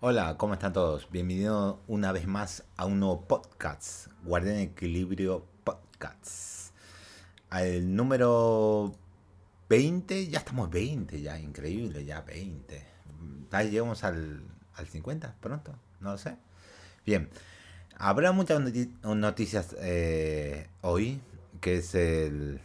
Hola, 0.00 0.36
¿cómo 0.38 0.54
están 0.54 0.72
todos? 0.72 1.10
Bienvenido 1.10 1.80
una 1.88 2.12
vez 2.12 2.28
más 2.28 2.62
a 2.76 2.86
un 2.86 3.00
nuevo 3.00 3.26
podcast, 3.26 4.06
Guardián 4.22 4.58
Equilibrio 4.58 5.44
Podcast. 5.64 6.72
Al 7.50 7.96
número 7.96 8.94
20, 9.68 10.28
ya 10.28 10.38
estamos 10.38 10.70
20, 10.70 11.20
ya, 11.20 11.36
increíble, 11.40 12.04
ya 12.04 12.20
20. 12.20 12.86
Ya 13.50 13.62
llegamos 13.64 14.04
al, 14.04 14.44
al 14.76 14.86
50 14.86 15.34
pronto, 15.40 15.74
no 15.98 16.12
lo 16.12 16.18
sé. 16.18 16.36
Bien, 17.04 17.28
habrá 17.96 18.30
muchas 18.30 18.60
noticias 19.02 19.74
eh, 19.80 20.68
hoy, 20.80 21.20
que 21.60 21.78
es 21.78 21.96
el... 21.96 22.60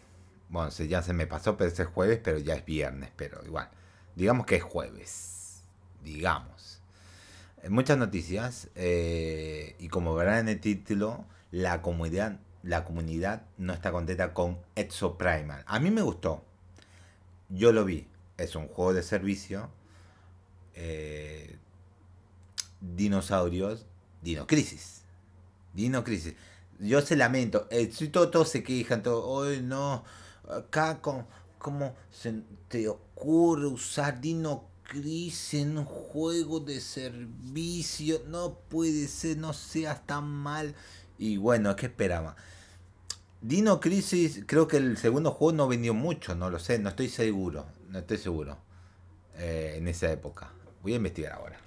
Bueno, 0.50 0.70
ya 0.70 1.02
se 1.02 1.14
me 1.14 1.26
pasó, 1.26 1.58
pero 1.58 1.72
es 1.72 1.88
jueves, 1.88 2.20
pero 2.24 2.38
ya 2.38 2.54
es 2.54 2.64
viernes, 2.64 3.10
pero 3.16 3.44
igual. 3.44 3.70
Digamos 4.16 4.46
que 4.46 4.58
es 4.58 4.64
jueves, 4.64 5.64
digamos 6.04 6.73
muchas 7.70 7.98
noticias 7.98 8.70
eh, 8.76 9.76
y 9.80 9.88
como 9.88 10.14
verán 10.16 10.40
en 10.40 10.50
el 10.50 10.60
título, 10.60 11.26
la 11.52 11.82
comunidad, 11.82 12.40
la 12.62 12.84
comunidad 12.84 13.44
no 13.58 13.74
está 13.74 13.92
contenta 13.92 14.34
con 14.34 14.60
Exo 14.76 15.18
Primal. 15.18 15.64
A 15.68 15.80
mí 15.80 15.92
me 15.92 16.02
gustó, 16.02 16.44
yo 17.50 17.72
lo 17.72 17.86
vi, 17.86 18.08
es 18.38 18.56
un 18.56 18.68
juego 18.68 18.94
de 18.94 19.04
servicio, 19.04 19.70
eh, 20.76 21.58
dinosaurios, 22.82 23.86
Dino 24.22 24.48
Crisis, 24.48 25.04
Dino 25.74 26.04
Crisis. 26.04 26.36
Yo 26.80 27.02
se 27.02 27.16
lamento, 27.16 27.68
eh, 27.70 27.90
todo, 28.12 28.30
todos 28.30 28.50
se 28.50 28.64
quejan, 28.64 29.04
todo, 29.04 29.26
hoy 29.26 29.62
no, 29.62 30.04
acá 30.50 31.00
¿cómo 31.02 31.96
se 32.12 32.42
te 32.68 32.90
ocurre 32.90 33.68
usar 33.68 34.20
Dino 34.20 34.73
crisis 34.84 35.62
en 35.62 35.78
un 35.78 35.86
juego 35.86 36.60
de 36.60 36.80
servicio. 36.80 38.22
No 38.28 38.60
puede 38.70 39.08
ser, 39.08 39.38
no 39.38 39.54
seas 39.54 40.06
tan 40.06 40.26
mal. 40.26 40.76
Y 41.18 41.38
bueno, 41.38 41.76
¿qué 41.76 41.88
esperaba? 41.88 42.36
Dino 43.42 43.80
Crisis, 43.82 44.44
creo 44.46 44.68
que 44.68 44.78
el 44.78 44.98
segundo 44.98 45.32
juego 45.32 45.52
no 45.52 45.68
vendió 45.68 45.94
mucho, 45.94 46.34
no 46.34 46.50
lo 46.50 46.60
sé, 46.60 46.80
no 46.80 46.90
estoy 46.90 47.10
seguro, 47.10 47.66
no 47.90 48.00
estoy 48.00 48.18
seguro. 48.18 48.58
Eh, 49.36 49.76
en 49.78 49.88
esa 49.88 50.12
época. 50.12 50.52
Voy 50.82 50.94
a 50.94 50.98
investigar 50.98 51.34
ahora. 51.34 51.58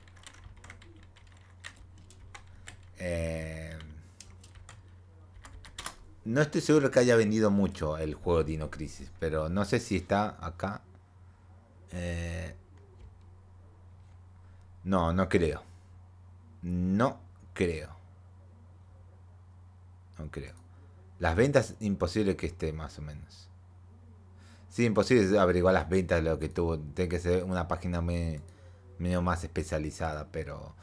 Eh, 2.99 3.77
no 6.25 6.41
estoy 6.41 6.61
seguro 6.61 6.91
que 6.91 7.01
haya 7.01 7.17
vendido 7.17 7.51
mucho 7.51 7.99
el 7.99 8.15
juego 8.15 8.45
Dino 8.45 8.71
Crisis, 8.71 9.11
pero 9.19 9.49
no 9.49 9.65
sé 9.65 9.81
si 9.81 9.97
está 9.97 10.37
acá. 10.45 10.83
Eh, 11.93 12.55
no, 14.87 15.13
no 15.13 15.29
creo. 15.29 15.65
No 16.63 17.19
creo. 17.55 17.91
No 20.17 20.31
creo. 20.31 20.55
Las 21.19 21.35
ventas, 21.35 21.75
imposible 21.81 22.37
que 22.37 22.47
esté 22.47 22.73
más 22.73 22.97
o 23.01 23.03
menos. 23.03 23.49
Sí, 24.69 24.85
imposible 24.85 25.41
averiguar 25.41 25.75
las 25.75 25.89
ventas 25.89 26.23
de 26.23 26.31
lo 26.31 26.39
que 26.39 26.49
tuvo. 26.49 26.79
Tiene 26.79 27.09
que 27.09 27.19
ser 27.19 27.43
una 27.43 27.67
página 27.67 28.01
medio 28.01 29.23
más 29.23 29.43
especializada, 29.43 30.29
pero... 30.31 30.77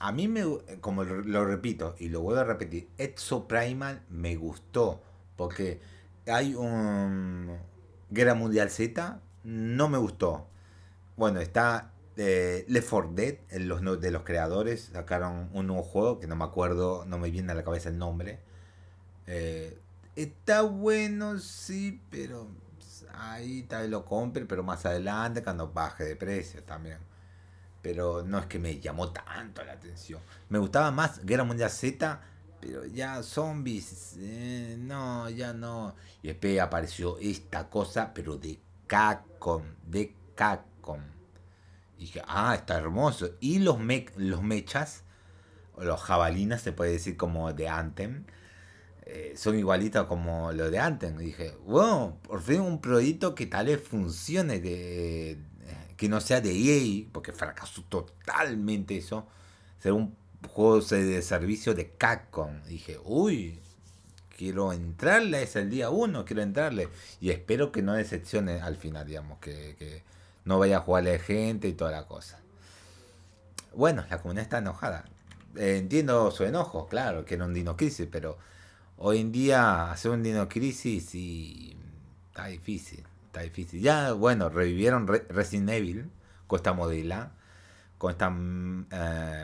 A 0.00 0.10
mí 0.10 0.26
me, 0.26 0.42
como 0.80 1.04
lo 1.04 1.44
repito 1.44 1.94
y 2.00 2.08
lo 2.08 2.20
vuelvo 2.20 2.40
a 2.40 2.44
repetir, 2.44 2.88
Exo 2.98 3.46
Primal 3.46 4.02
me 4.10 4.34
gustó 4.34 5.00
porque 5.36 5.80
hay 6.26 6.54
un 6.54 7.58
Guerra 8.10 8.34
Mundial 8.34 8.70
Z, 8.70 9.20
no 9.44 9.88
me 9.88 9.98
gustó. 9.98 10.48
Bueno, 11.16 11.40
está 11.40 11.92
de 12.18 12.64
Left 12.66 12.90
4 12.90 13.12
Dead, 13.14 13.36
los, 13.60 14.00
de 14.00 14.10
los 14.10 14.24
creadores, 14.24 14.90
sacaron 14.92 15.50
un 15.52 15.68
nuevo 15.68 15.84
juego 15.84 16.18
que 16.18 16.26
no 16.26 16.34
me 16.34 16.44
acuerdo, 16.44 17.04
no 17.06 17.16
me 17.16 17.30
viene 17.30 17.52
a 17.52 17.54
la 17.54 17.62
cabeza 17.62 17.90
el 17.90 17.96
nombre. 17.96 18.40
Eh, 19.28 19.78
está 20.16 20.62
bueno, 20.62 21.38
sí, 21.38 22.02
pero 22.10 22.48
ahí 23.14 23.62
tal 23.62 23.82
vez 23.82 23.90
lo 23.90 24.04
compre, 24.04 24.46
pero 24.46 24.64
más 24.64 24.84
adelante 24.84 25.44
cuando 25.44 25.70
baje 25.72 26.02
de 26.02 26.16
precio 26.16 26.64
también. 26.64 26.98
Pero 27.82 28.24
no 28.24 28.40
es 28.40 28.46
que 28.46 28.58
me 28.58 28.80
llamó 28.80 29.12
tanto 29.12 29.62
la 29.64 29.74
atención. 29.74 30.20
Me 30.48 30.58
gustaba 30.58 30.90
más 30.90 31.24
Guerra 31.24 31.44
Mundial 31.44 31.70
Z, 31.70 32.20
pero 32.60 32.84
ya 32.86 33.22
zombies, 33.22 34.16
eh, 34.18 34.74
no, 34.76 35.30
ya 35.30 35.52
no. 35.52 35.94
Y 36.22 36.28
después 36.28 36.58
apareció 36.58 37.16
esta 37.20 37.70
cosa, 37.70 38.12
pero 38.12 38.36
de 38.36 38.58
Capcom, 38.88 39.62
de 39.86 40.16
Capcom 40.34 41.17
y 41.98 42.02
dije, 42.02 42.22
ah, 42.26 42.54
está 42.54 42.78
hermoso. 42.78 43.30
Y 43.40 43.58
los, 43.58 43.78
los 44.16 44.42
mechas, 44.42 45.02
los 45.76 46.00
jabalinas, 46.00 46.62
se 46.62 46.72
puede 46.72 46.92
decir 46.92 47.16
como 47.16 47.52
de 47.52 47.68
Anthem, 47.68 48.24
eh, 49.04 49.34
son 49.36 49.58
igualitos 49.58 50.06
como 50.06 50.52
los 50.52 50.70
de 50.70 50.78
Anthem. 50.78 51.18
Dije, 51.18 51.56
wow, 51.66 52.18
por 52.20 52.40
fin 52.40 52.60
un 52.60 52.80
proyecto 52.80 53.34
que 53.34 53.46
tal 53.46 53.66
vez 53.66 53.82
funcione, 53.82 54.60
de, 54.60 55.38
que 55.96 56.08
no 56.08 56.20
sea 56.20 56.40
de 56.40 56.52
EA, 56.52 57.08
porque 57.12 57.32
fracasó 57.32 57.82
totalmente 57.82 58.96
eso. 58.96 59.26
Ser 59.80 59.92
un 59.92 60.14
juego 60.48 60.80
de 60.80 61.20
servicio 61.22 61.74
de 61.74 61.90
Capcom. 61.90 62.60
Y 62.66 62.74
dije, 62.74 62.98
uy, 63.04 63.58
quiero 64.36 64.72
entrarle, 64.72 65.42
es 65.42 65.56
el 65.56 65.68
día 65.68 65.90
uno, 65.90 66.24
quiero 66.24 66.42
entrarle. 66.42 66.88
Y 67.20 67.30
espero 67.30 67.72
que 67.72 67.82
no 67.82 67.94
decepcione 67.94 68.60
al 68.60 68.76
final, 68.76 69.04
digamos, 69.04 69.40
que, 69.40 69.74
que 69.76 70.04
no 70.44 70.58
vaya 70.58 70.78
a 70.78 70.80
jugarle 70.80 71.18
gente 71.18 71.68
y 71.68 71.72
toda 71.72 71.90
la 71.90 72.06
cosa. 72.06 72.40
Bueno, 73.74 74.04
la 74.10 74.18
comunidad 74.18 74.44
está 74.44 74.58
enojada. 74.58 75.04
entiendo 75.56 76.30
su 76.30 76.44
enojo, 76.44 76.86
claro, 76.88 77.24
que 77.24 77.34
era 77.34 77.44
un 77.44 77.54
Dino 77.54 77.76
Crisis, 77.76 78.08
pero 78.10 78.38
hoy 78.96 79.20
en 79.20 79.32
día 79.32 79.90
hacer 79.90 80.10
un 80.10 80.22
Dino 80.22 80.48
Crisis 80.48 81.14
y 81.14 81.76
está 82.28 82.46
difícil, 82.46 83.04
está 83.26 83.40
difícil. 83.40 83.80
Ya, 83.80 84.12
bueno, 84.12 84.48
revivieron 84.48 85.06
Resident 85.06 85.70
Evil 85.70 86.10
con 86.46 86.58
esta 86.58 86.72
modela, 86.72 87.32
con 87.98 88.12
este 88.12 88.26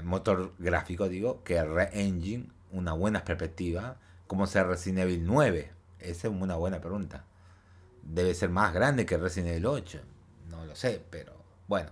motor 0.03 0.53
gráfico, 0.59 1.09
digo, 1.09 1.43
que 1.43 1.57
es 1.57 1.67
Re-Engine, 1.67 2.49
una 2.73 2.93
buena 2.93 3.25
perspectiva. 3.25 3.97
¿Cómo 4.27 4.47
será 4.47 4.69
Resident 4.69 5.01
Evil 5.01 5.27
9? 5.27 5.71
Esa 6.01 6.29
es 6.29 6.35
una 6.35 6.57
buena 6.57 6.81
pregunta. 6.81 7.25
Debe 8.03 8.35
ser 8.35 8.51
más 8.51 8.73
grande 8.75 9.07
que 9.07 9.17
Resident 9.17 9.53
Evil 9.53 9.67
8 9.67 10.01
lo 10.65 10.77
sé, 10.77 11.03
pero 11.11 11.33
bueno. 11.69 11.91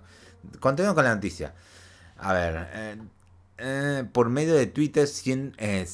Continuamos 0.61 0.95
con 0.95 1.05
la 1.05 1.15
noticia. 1.15 1.55
A 2.17 2.33
ver, 2.33 2.69
eh, 2.73 2.97
eh, 3.59 4.05
por 4.13 4.29
medio 4.29 4.55
de 4.55 4.67
Twitter, 4.67 5.09
eh, 5.59 5.87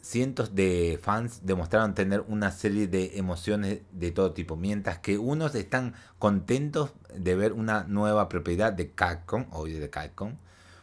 cientos 0.00 0.54
de 0.54 0.98
fans 1.02 1.40
demostraron 1.44 1.94
tener 1.94 2.24
una 2.28 2.50
serie 2.52 2.86
de 2.86 3.18
emociones 3.18 3.80
de 3.92 4.10
todo 4.10 4.32
tipo, 4.32 4.56
mientras 4.56 4.98
que 4.98 5.18
unos 5.18 5.54
están 5.54 5.94
contentos 6.18 6.92
de 7.14 7.34
ver 7.34 7.52
una 7.52 7.84
nueva 7.84 8.28
propiedad 8.28 8.72
de 8.72 8.92
Capcom, 8.92 9.46
obvio 9.50 9.80
de 9.80 9.90
Capcom. 9.90 10.36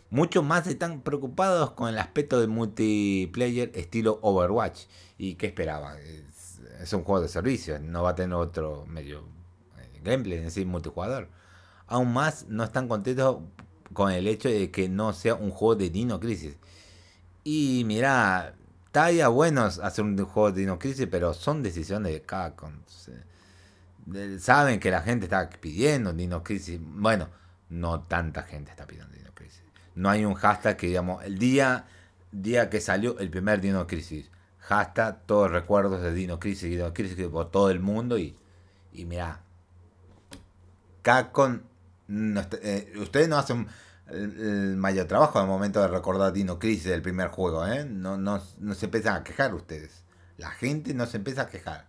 Muchos 0.09 0.44
más 0.44 0.67
están 0.67 1.01
preocupados 1.01 1.72
con 1.72 1.89
el 1.89 1.97
aspecto 1.97 2.39
de 2.39 2.47
multiplayer 2.47 3.72
estilo 3.73 4.19
Overwatch. 4.22 4.85
¿Y 5.17 5.35
qué 5.35 5.47
esperaba? 5.47 6.00
Es, 6.00 6.59
es 6.79 6.94
un 6.94 7.03
juego 7.03 7.22
de 7.22 7.27
servicio, 7.27 7.79
no 7.79 8.03
va 8.03 8.12
a 8.12 8.16
tener 8.16 8.35
otro 8.35 8.85
medio 8.85 9.34
gameplay, 10.05 10.38
en 10.39 10.51
sí, 10.51 10.63
multijugador. 10.63 11.27
Aún 11.88 12.13
más 12.13 12.45
no 12.47 12.63
están 12.63 12.88
contentos 12.88 13.39
con 13.93 14.11
el 14.11 14.27
hecho 14.27 14.49
de 14.49 14.71
que 14.71 14.89
no 14.89 15.13
sea 15.13 15.35
un 15.35 15.51
juego 15.51 15.75
de 15.75 15.89
Dino 15.89 16.19
Crisis. 16.19 16.57
Y 17.43 17.83
mira, 17.85 18.55
está 18.85 19.11
ya 19.11 19.27
bueno 19.27 19.63
hacer 19.63 20.03
un 20.03 20.17
juego 20.17 20.51
de 20.51 20.61
Dino 20.61 20.79
Crisis, 20.79 21.07
pero 21.09 21.33
son 21.33 21.61
decisiones 21.63 22.11
de 22.11 22.21
Capcom. 22.21 22.73
Saben 24.39 24.79
que 24.79 24.91
la 24.91 25.01
gente 25.01 25.25
está 25.25 25.49
pidiendo 25.49 26.13
Dino 26.13 26.44
Crisis. 26.44 26.79
Bueno, 26.81 27.29
no 27.69 28.01
tanta 28.01 28.44
gente 28.44 28.71
está 28.71 28.85
pidiendo 28.85 29.13
Dino 29.13 29.31
Crisis. 29.33 29.63
No 29.95 30.09
hay 30.09 30.25
un 30.25 30.33
hashtag 30.33 30.77
que 30.77 30.88
digamos, 30.88 31.24
el 31.24 31.38
día, 31.38 31.85
día 32.31 32.69
que 32.69 32.81
salió 32.81 33.18
el 33.19 33.30
primer 33.30 33.62
Dino 33.62 33.85
Crisis. 33.88 34.30
Hashtag 34.59 35.25
todos 35.25 35.51
recuerdos 35.51 36.01
de 36.01 36.13
Dino 36.13 36.39
Crisis, 36.39 36.69
Dino 36.69 36.94
Crisis 36.94 37.27
por 37.27 37.51
todo 37.51 37.69
el 37.69 37.80
mundo 37.80 38.18
y, 38.18 38.35
y 38.91 39.06
mira, 39.06 39.44
Capcom, 41.06 41.62
eh, 42.10 42.94
ustedes 42.98 43.30
no 43.30 43.38
hacen 43.38 43.68
el, 44.10 44.75
mayor 44.75 45.06
trabajo 45.06 45.38
al 45.38 45.46
momento 45.46 45.80
de 45.80 45.88
recordar 45.88 46.34
Dino 46.34 46.57
Crisis 46.57 46.86
del 46.86 47.04
primer 47.04 47.28
juego, 47.28 47.68
¿eh? 47.68 47.86
No, 47.86 48.18
no, 48.18 48.42
se 48.74 48.86
empiezan 48.86 49.18
a 49.18 49.24
quejar 49.24 49.54
ustedes. 49.54 50.04
La 50.40 50.50
gente 50.50 50.96
no 50.96 51.06
se 51.06 51.18
empieza 51.18 51.44
a 51.44 51.48
quejar. 51.48 51.86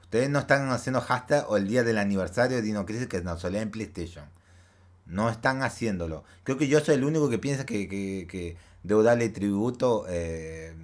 Ustedes 0.00 0.30
no 0.30 0.38
están 0.38 0.70
haciendo 0.70 1.02
hashtag 1.02 1.44
o 1.50 1.58
el 1.58 1.68
día 1.68 1.84
del 1.84 1.98
aniversario 1.98 2.56
de 2.56 2.62
Dino 2.62 2.86
Crisis 2.86 3.06
que 3.06 3.20
nos 3.20 3.38
solía 3.38 3.60
en 3.60 3.70
PlayStation. 3.70 4.24
No 5.04 5.28
están 5.28 5.62
haciéndolo. 5.62 6.24
Creo 6.42 6.56
que 6.56 6.68
yo 6.68 6.80
soy 6.80 6.94
el 6.94 7.04
único 7.04 7.28
que 7.28 7.38
piensa 7.38 7.66
que, 7.66 7.86
que, 7.86 8.56
debo 8.82 9.02
darle 9.02 9.28
tributo 9.28 10.06
eh, 10.08 10.74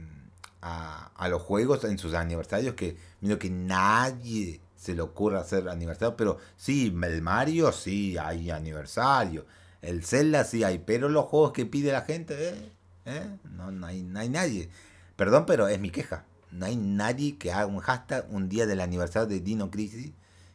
a, 0.61 1.13
a, 1.17 1.29
los 1.31 1.41
juegos 1.41 1.83
en 1.85 1.97
sus 1.97 2.13
aniversarios. 2.13 2.75
Que 2.75 2.99
miro 3.23 3.39
que 3.39 3.49
nadie 3.49 4.61
se 4.85 4.95
le 4.95 5.01
ocurra 5.01 5.41
hacer 5.41 5.67
aniversario, 5.71 6.15
pero 6.15 6.37
sí, 6.59 6.95
el 7.03 7.23
Mario 7.23 7.73
sí 7.73 8.19
hay 8.19 8.51
aniversario. 8.51 9.47
El 9.81 10.05
Zelda 10.05 10.45
sí 10.45 10.63
hay, 10.63 10.79
pero 10.79 11.09
los 11.09 11.25
juegos 11.25 11.53
que 11.53 11.65
pide 11.65 11.91
la 11.91 12.03
gente, 12.03 12.51
¿eh? 12.51 12.73
¿Eh? 13.07 13.37
No, 13.51 13.71
no, 13.71 13.87
hay, 13.87 14.03
no 14.03 14.21
hay 14.21 14.29
nadie. 14.29 14.69
Perdón, 15.17 15.47
pero 15.47 15.69
es 15.69 15.81
mi 15.81 15.89
queja. 15.89 16.27
No 16.51 16.67
hay 16.67 16.77
nadie 16.77 17.39
que 17.39 17.51
haga 17.51 17.65
un 17.65 17.79
hashtag 17.79 18.27
un 18.29 18.51
día 18.51 18.67
del 18.67 18.83
aniversario 18.83 19.27
de 19.27 19.41
Dino 19.41 19.71
Crisis 19.71 20.13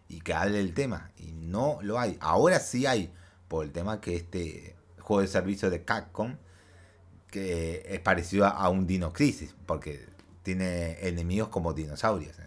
y 0.07 0.21
que 0.21 0.35
hable 0.35 0.59
del 0.59 0.75
tema. 0.75 1.09
Y 1.17 1.31
no 1.31 1.79
lo 1.81 1.97
hay. 1.99 2.15
Ahora 2.19 2.59
sí 2.59 2.85
hay, 2.85 3.11
por 3.47 3.65
el 3.65 3.71
tema 3.71 3.99
que 3.99 4.15
este 4.15 4.75
juego 4.99 5.21
de 5.21 5.27
servicio 5.27 5.71
de 5.71 5.83
Capcom, 5.83 6.35
que 7.31 7.83
es 7.89 7.99
parecido 8.01 8.45
a 8.45 8.69
un 8.69 8.85
Dino 8.85 9.11
Crisis, 9.11 9.55
porque 9.65 10.05
tiene 10.43 10.99
enemigos 11.07 11.49
como 11.49 11.73
dinosaurios. 11.73 12.37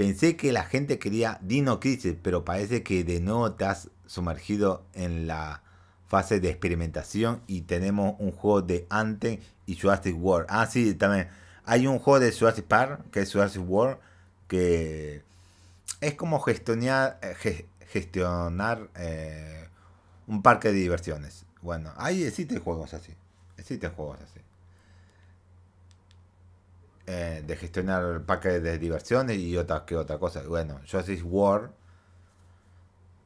Pensé 0.00 0.34
que 0.34 0.50
la 0.50 0.64
gente 0.64 0.98
quería 0.98 1.38
Dino 1.42 1.78
Crisis, 1.78 2.14
pero 2.22 2.42
parece 2.42 2.82
que 2.82 3.04
de 3.04 3.20
nuevo 3.20 3.52
te 3.52 3.66
has 3.66 3.90
sumergido 4.06 4.82
en 4.94 5.26
la 5.26 5.62
fase 6.08 6.40
de 6.40 6.48
experimentación 6.48 7.42
y 7.46 7.60
tenemos 7.60 8.14
un 8.18 8.32
juego 8.32 8.62
de 8.62 8.86
Anthem 8.88 9.40
y 9.66 9.76
Jurassic 9.76 10.16
World. 10.18 10.46
Ah, 10.48 10.64
sí, 10.64 10.94
también. 10.94 11.28
Hay 11.66 11.86
un 11.86 11.98
juego 11.98 12.18
de 12.18 12.32
Jurassic 12.32 12.64
Park, 12.64 13.10
que 13.10 13.20
es 13.20 13.30
Jurassic 13.30 13.62
World, 13.68 13.98
que 14.48 15.22
es 16.00 16.14
como 16.14 16.40
gestionar, 16.40 17.18
eh, 17.20 17.66
gestionar 17.86 18.88
eh, 18.96 19.68
un 20.26 20.40
parque 20.40 20.68
de 20.68 20.76
diversiones. 20.76 21.44
Bueno, 21.60 21.92
ahí 21.98 22.24
existen 22.24 22.58
juegos 22.60 22.94
así. 22.94 23.12
Existen 23.58 23.90
juegos 23.90 24.18
así. 24.22 24.39
Eh, 27.12 27.42
de 27.44 27.56
gestionar 27.56 28.22
parques 28.22 28.62
de 28.62 28.78
diversiones 28.78 29.36
y 29.36 29.56
otra 29.56 29.84
que 29.84 29.96
otra 29.96 30.18
cosa. 30.18 30.44
Bueno, 30.46 30.80
Jurassic 30.88 31.24
World 31.24 31.72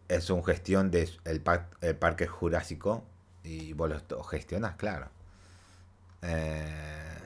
es 0.08 0.30
un 0.30 0.42
gestión 0.42 0.90
del 0.90 1.10
de 1.22 1.60
el 1.82 1.96
parque 1.96 2.26
jurásico 2.26 3.04
y 3.42 3.74
vos 3.74 3.90
lo 3.90 4.24
gestionas, 4.24 4.76
claro. 4.76 5.10
Eh, 6.22 7.18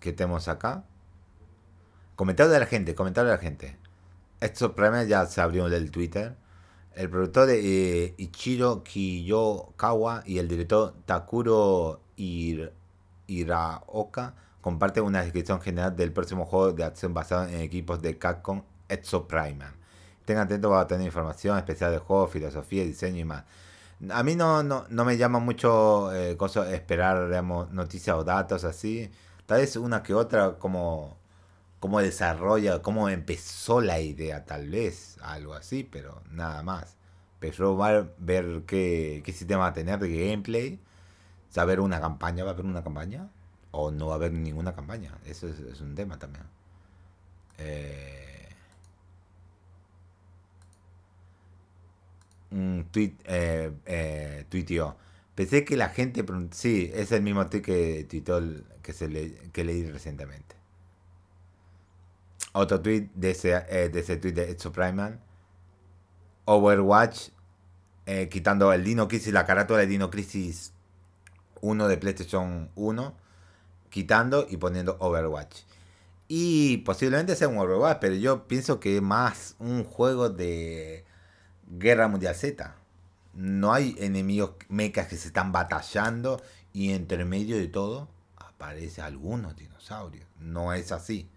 ¿Qué 0.00 0.12
tenemos 0.12 0.48
acá? 0.48 0.82
Comentario 2.16 2.52
de 2.52 2.58
la 2.58 2.66
gente, 2.66 2.96
comentario 2.96 3.30
de 3.30 3.36
la 3.36 3.42
gente. 3.42 3.78
Estos 4.40 4.72
problemas 4.72 5.06
ya 5.06 5.26
se 5.26 5.40
abrió 5.40 5.68
del 5.68 5.92
Twitter. 5.92 6.34
El 6.98 7.08
productor 7.10 7.46
de 7.46 7.60
eh, 8.06 8.14
Ichiro 8.16 8.82
Kiyokawa 8.82 10.24
y 10.26 10.38
el 10.38 10.48
director 10.48 10.94
Takuro 11.06 12.00
Iraoka 13.28 14.34
comparten 14.60 15.04
una 15.04 15.22
descripción 15.22 15.60
general 15.60 15.94
del 15.94 16.12
próximo 16.12 16.44
juego 16.44 16.72
de 16.72 16.82
acción 16.82 17.14
basado 17.14 17.46
en 17.46 17.60
equipos 17.60 18.02
de 18.02 18.18
Capcom 18.18 18.64
Exoprimal. 18.88 19.74
Estén 20.18 20.38
atentos 20.38 20.68
para 20.72 20.88
tener 20.88 21.06
información 21.06 21.56
especial 21.56 21.92
del 21.92 22.00
juego, 22.00 22.26
filosofía, 22.26 22.82
diseño 22.82 23.20
y 23.20 23.24
más. 23.24 23.44
A 24.10 24.24
mí 24.24 24.34
no, 24.34 24.64
no, 24.64 25.04
me 25.04 25.16
llama 25.16 25.38
mucho 25.38 26.12
eh, 26.12 26.36
esperar 26.72 27.44
noticias 27.70 28.16
o 28.16 28.24
datos 28.24 28.64
así. 28.64 29.08
Tal 29.46 29.60
vez 29.60 29.76
una 29.76 30.02
que 30.02 30.14
otra 30.14 30.58
como 30.58 31.17
cómo 31.80 32.00
desarrolla, 32.00 32.82
cómo 32.82 33.08
empezó 33.08 33.80
la 33.80 34.00
idea, 34.00 34.44
tal 34.44 34.68
vez, 34.70 35.18
algo 35.22 35.54
así, 35.54 35.84
pero 35.84 36.22
nada 36.30 36.62
más. 36.62 36.96
Pero 37.40 37.76
ver 38.18 38.64
qué, 38.66 39.22
qué 39.24 39.32
sistema 39.32 39.62
va 39.62 39.68
a 39.68 39.72
tener 39.72 39.98
de 40.00 40.08
gameplay, 40.30 40.80
saber 41.50 41.80
una 41.80 42.00
campaña, 42.00 42.44
¿va 42.44 42.50
a 42.50 42.54
haber 42.54 42.66
una 42.66 42.82
campaña? 42.84 43.30
O 43.70 43.90
no 43.90 44.08
va 44.08 44.14
a 44.14 44.16
haber 44.16 44.32
ninguna 44.32 44.74
campaña, 44.74 45.18
eso 45.26 45.48
es, 45.48 45.80
un 45.80 45.94
tema 45.94 46.18
también. 46.18 46.44
Eh, 47.58 48.48
un 52.50 52.88
eh, 52.94 53.72
eh, 53.86 54.46
tuiteó. 54.48 54.96
Pensé 55.34 55.64
que 55.64 55.76
la 55.76 55.90
gente, 55.90 56.24
sí, 56.52 56.90
es 56.94 57.12
el 57.12 57.22
mismo 57.22 57.46
tweet 57.48 57.62
que 57.62 58.06
tuiteó, 58.08 58.40
que, 58.82 58.92
se 58.92 59.08
le, 59.08 59.34
que 59.52 59.64
leí 59.64 59.88
recientemente 59.90 60.57
otro 62.52 62.80
tweet 62.80 63.10
de 63.14 63.30
ese, 63.30 63.54
eh, 63.68 63.88
de 63.88 64.00
ese 64.00 64.16
tweet 64.16 64.32
de 64.32 64.50
Exo. 64.50 64.72
Overwatch, 66.44 67.28
eh, 68.06 68.28
quitando 68.30 68.72
el 68.72 68.82
Dino 68.82 69.06
Crisis, 69.06 69.32
la 69.32 69.44
carátula 69.44 69.80
de 69.80 69.86
Dino 69.86 70.10
Crisis 70.10 70.72
1 71.60 71.88
de 71.88 71.96
PlayStation 71.98 72.70
1, 72.74 73.14
quitando 73.90 74.46
y 74.48 74.56
poniendo 74.56 74.96
Overwatch. 75.00 75.62
Y 76.26 76.78
posiblemente 76.78 77.36
sea 77.36 77.48
un 77.48 77.58
Overwatch, 77.58 77.98
pero 78.00 78.14
yo 78.14 78.48
pienso 78.48 78.80
que 78.80 78.96
es 78.96 79.02
más 79.02 79.56
un 79.58 79.84
juego 79.84 80.30
de 80.30 81.04
Guerra 81.66 82.08
Mundial 82.08 82.34
Z. 82.34 82.74
No 83.34 83.72
hay 83.72 83.94
enemigos 83.98 84.52
mechas 84.68 85.08
que 85.08 85.16
se 85.16 85.28
están 85.28 85.52
batallando 85.52 86.42
y 86.72 86.92
entre 86.92 87.24
medio 87.24 87.56
de 87.56 87.68
todo 87.68 88.08
aparecen 88.36 89.04
algunos 89.04 89.56
dinosaurios. 89.56 90.26
No 90.40 90.72
es 90.72 90.92
así. 90.92 91.28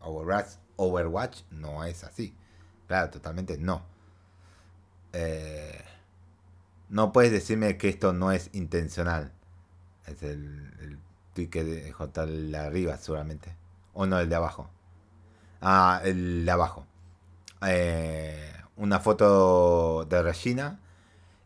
Overwatch, 0.00 0.48
Overwatch 0.76 1.42
no 1.50 1.84
es 1.84 2.04
así. 2.04 2.34
Claro, 2.86 3.10
totalmente 3.10 3.58
no. 3.58 3.82
Eh, 5.12 5.84
no 6.88 7.12
puedes 7.12 7.32
decirme 7.32 7.76
que 7.76 7.88
esto 7.88 8.12
no 8.12 8.32
es 8.32 8.50
intencional. 8.52 9.32
Es 10.06 10.22
el, 10.22 10.98
el 11.36 11.48
que 11.48 11.64
dejó 11.64 12.08
tal 12.08 12.52
de 12.52 12.58
arriba, 12.58 12.96
seguramente. 12.96 13.54
O 13.94 14.06
no, 14.06 14.18
el 14.18 14.28
de 14.28 14.36
abajo. 14.36 14.68
Ah, 15.60 16.00
el 16.04 16.44
de 16.44 16.50
abajo. 16.50 16.86
Eh, 17.66 18.52
una 18.76 19.00
foto 19.00 20.04
de 20.04 20.22
Regina. 20.22 20.80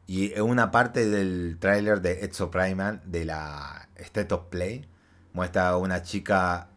Y 0.07 0.39
una 0.39 0.71
parte 0.71 1.09
del 1.09 1.59
tráiler 1.59 2.03
de 2.03 2.25
Exo 2.25 2.51
Primal 2.51 3.01
de 3.07 3.25
la 3.25 3.89
State 3.97 4.35
of 4.35 4.47
Play 4.51 4.87
muestra 5.33 5.71
a 5.71 5.77
una 5.79 6.03
chica 6.03 6.69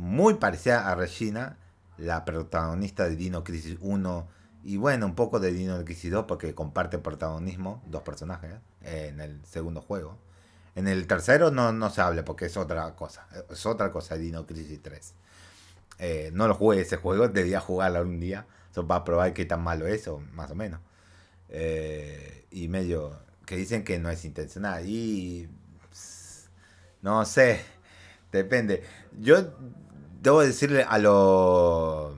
muy 0.00 0.34
parecida 0.34 0.90
a 0.90 0.94
Regina, 0.94 1.58
la 1.98 2.24
protagonista 2.24 3.04
de 3.04 3.16
Dino 3.16 3.44
Crisis 3.44 3.76
1 3.82 4.28
y 4.64 4.78
bueno, 4.78 5.04
un 5.04 5.14
poco 5.14 5.40
de 5.40 5.52
Dino 5.52 5.84
Crisis 5.84 6.10
2 6.10 6.24
porque 6.26 6.54
comparte 6.54 6.98
protagonismo, 6.98 7.82
dos 7.86 8.02
personajes, 8.02 8.54
en 8.80 9.20
el 9.20 9.44
segundo 9.44 9.82
juego. 9.82 10.16
En 10.74 10.88
el 10.88 11.06
tercero 11.06 11.50
no, 11.50 11.72
no 11.72 11.90
se 11.90 12.00
habla 12.00 12.24
porque 12.24 12.46
es 12.46 12.56
otra 12.56 12.96
cosa, 12.96 13.26
es 13.50 13.66
otra 13.66 13.92
cosa 13.92 14.14
de 14.14 14.22
Dino 14.22 14.46
Crisis 14.46 14.80
3. 14.82 15.14
Eh, 15.98 16.30
no 16.32 16.48
lo 16.48 16.54
jugué 16.54 16.80
ese 16.80 16.96
juego, 16.96 17.28
debía 17.28 17.60
jugarlo 17.60 17.98
algún 17.98 18.20
día, 18.20 18.46
eso 18.70 18.86
para 18.86 19.04
probar 19.04 19.34
qué 19.34 19.44
tan 19.44 19.62
malo 19.62 19.86
es, 19.86 20.08
más 20.32 20.50
o 20.50 20.54
menos. 20.54 20.80
Eh, 21.50 22.46
y 22.50 22.68
medio 22.68 23.20
que 23.44 23.56
dicen 23.56 23.84
que 23.84 23.98
no 23.98 24.08
es 24.08 24.24
intencional. 24.24 24.88
Y 24.88 25.46
no 27.02 27.22
sé, 27.26 27.60
depende. 28.32 28.82
Yo 29.18 29.52
debo 30.20 30.42
decirle 30.42 30.84
a, 30.88 30.98
los 30.98 32.14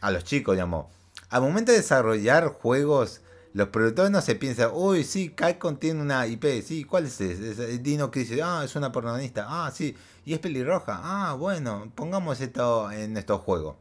a 0.00 0.10
los 0.10 0.24
chicos, 0.24 0.54
digamos, 0.54 0.86
al 1.28 1.42
momento 1.42 1.72
de 1.72 1.78
desarrollar 1.78 2.48
juegos, 2.48 3.20
los 3.54 3.68
productores 3.68 4.10
no 4.10 4.20
se 4.22 4.34
piensan, 4.34 4.70
uy, 4.72 5.04
sí, 5.04 5.30
Capcom 5.30 5.76
tiene 5.76 6.00
una 6.00 6.26
IP, 6.26 6.62
sí, 6.62 6.84
¿cuál 6.84 7.06
es 7.06 7.20
ese? 7.20 7.78
Dino 7.78 8.10
que 8.10 8.20
dice, 8.20 8.42
ah, 8.42 8.62
es 8.64 8.76
una 8.76 8.92
protagonista, 8.92 9.46
ah, 9.48 9.70
sí, 9.70 9.96
y 10.24 10.34
es 10.34 10.38
pelirroja, 10.38 11.00
ah, 11.02 11.34
bueno, 11.34 11.90
pongamos 11.94 12.40
esto 12.40 12.90
en 12.90 13.16
estos 13.16 13.40
juegos. 13.40 13.76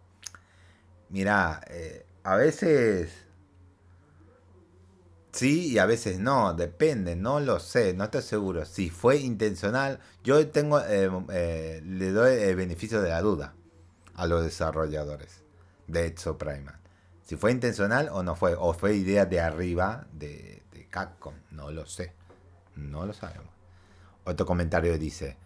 Mira, 1.09 1.61
eh, 1.67 2.05
a 2.23 2.35
veces 2.35 3.11
Sí, 5.31 5.71
y 5.71 5.77
a 5.77 5.85
veces 5.85 6.19
no, 6.19 6.53
depende, 6.53 7.15
no 7.15 7.39
lo 7.39 7.59
sé, 7.59 7.93
no 7.93 8.05
estoy 8.05 8.21
seguro. 8.21 8.65
Si 8.65 8.89
fue 8.89 9.17
intencional, 9.17 10.00
yo 10.23 10.45
tengo, 10.50 10.81
eh, 10.81 11.09
eh, 11.31 11.81
le 11.85 12.11
doy 12.11 12.33
el 12.35 12.55
beneficio 12.55 13.01
de 13.01 13.09
la 13.09 13.21
duda 13.21 13.53
a 14.15 14.27
los 14.27 14.43
desarrolladores 14.43 15.41
de 15.88 16.07
Exo 16.07 16.38
Primal. 16.38 16.75
Si 17.23 17.38
fue 17.38 17.51
intencional 17.51 18.09
o 18.11 18.23
no 18.23 18.35
fue, 18.35 18.55
o 18.57 18.73
fue 18.73 18.95
idea 18.95 19.25
de 19.25 19.39
arriba 19.39 20.05
de, 20.11 20.63
de 20.73 20.88
Capcom, 20.88 21.33
no 21.51 21.71
lo 21.71 21.85
sé, 21.85 22.13
no 22.75 23.05
lo 23.05 23.13
sabemos. 23.13 23.47
Otro 24.25 24.45
comentario 24.45 24.97
dice 24.97 25.38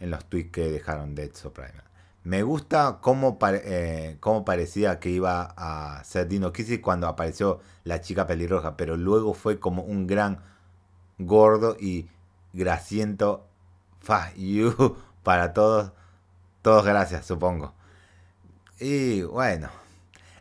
en 0.00 0.10
los 0.10 0.24
tweets 0.26 0.52
que 0.52 0.70
dejaron 0.70 1.14
de 1.14 1.24
Exo 1.24 1.52
Primal. 1.52 1.89
Me 2.22 2.42
gusta 2.42 2.98
cómo, 3.00 3.38
eh, 3.42 4.18
cómo, 4.20 4.44
parecía 4.44 5.00
que 5.00 5.08
iba 5.08 5.54
a 5.56 6.04
ser 6.04 6.28
Dino 6.28 6.52
Crisis 6.52 6.80
cuando 6.80 7.08
apareció 7.08 7.60
la 7.84 8.02
chica 8.02 8.26
pelirroja, 8.26 8.76
pero 8.76 8.96
luego 8.96 9.32
fue 9.32 9.58
como 9.58 9.82
un 9.82 10.06
gran 10.06 10.40
gordo 11.18 11.76
y 11.80 12.08
grasiento 12.52 13.46
fuck 14.00 14.34
you 14.36 14.96
para 15.22 15.54
todos. 15.54 15.92
Todos 16.60 16.84
gracias, 16.84 17.24
supongo. 17.24 17.72
Y 18.78 19.22
bueno, 19.22 19.70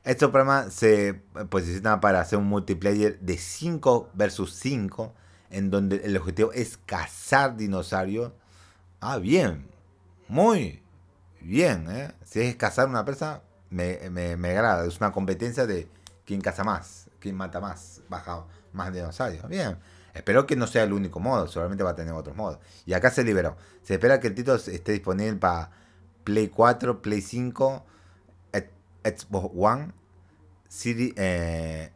este 0.03 0.27
programa 0.27 0.69
se 0.69 1.21
posiciona 1.49 2.01
para 2.01 2.19
hacer 2.19 2.39
un 2.39 2.47
multiplayer 2.47 3.19
de 3.19 3.37
5 3.37 4.09
versus 4.15 4.53
5, 4.55 5.13
en 5.49 5.69
donde 5.69 5.97
el 6.03 6.17
objetivo 6.17 6.51
es 6.51 6.77
cazar 6.85 7.55
dinosaurios. 7.55 8.33
Ah, 8.99 9.17
bien, 9.17 9.65
muy 10.27 10.81
bien, 11.41 11.87
¿eh? 11.89 12.11
Si 12.25 12.41
es 12.41 12.55
cazar 12.55 12.87
una 12.87 13.05
presa, 13.05 13.41
me, 13.69 14.09
me, 14.09 14.49
agrada. 14.49 14.85
Es 14.85 14.97
una 14.97 15.11
competencia 15.11 15.65
de 15.65 15.87
¿Quién 16.25 16.41
caza 16.41 16.63
más? 16.63 17.09
¿Quién 17.19 17.35
mata 17.35 17.59
más? 17.59 18.01
Baja 18.07 18.45
más 18.71 18.93
dinosaurios. 18.93 19.47
Bien. 19.47 19.79
Espero 20.13 20.45
que 20.45 20.55
no 20.55 20.67
sea 20.67 20.83
el 20.83 20.93
único 20.93 21.19
modo, 21.19 21.47
seguramente 21.47 21.83
va 21.83 21.91
a 21.91 21.95
tener 21.95 22.13
otros 22.13 22.35
modos. 22.35 22.59
Y 22.85 22.93
acá 22.93 23.09
se 23.09 23.23
liberó. 23.23 23.57
Se 23.83 23.95
espera 23.95 24.19
que 24.19 24.27
el 24.27 24.35
título 24.35 24.57
esté 24.57 24.91
disponible 24.91 25.37
para 25.37 25.71
Play 26.23 26.49
4, 26.49 27.01
Play 27.01 27.21
5, 27.21 27.85
Xbox 29.03 29.51
One, 29.55 29.93
eh, 30.85 31.91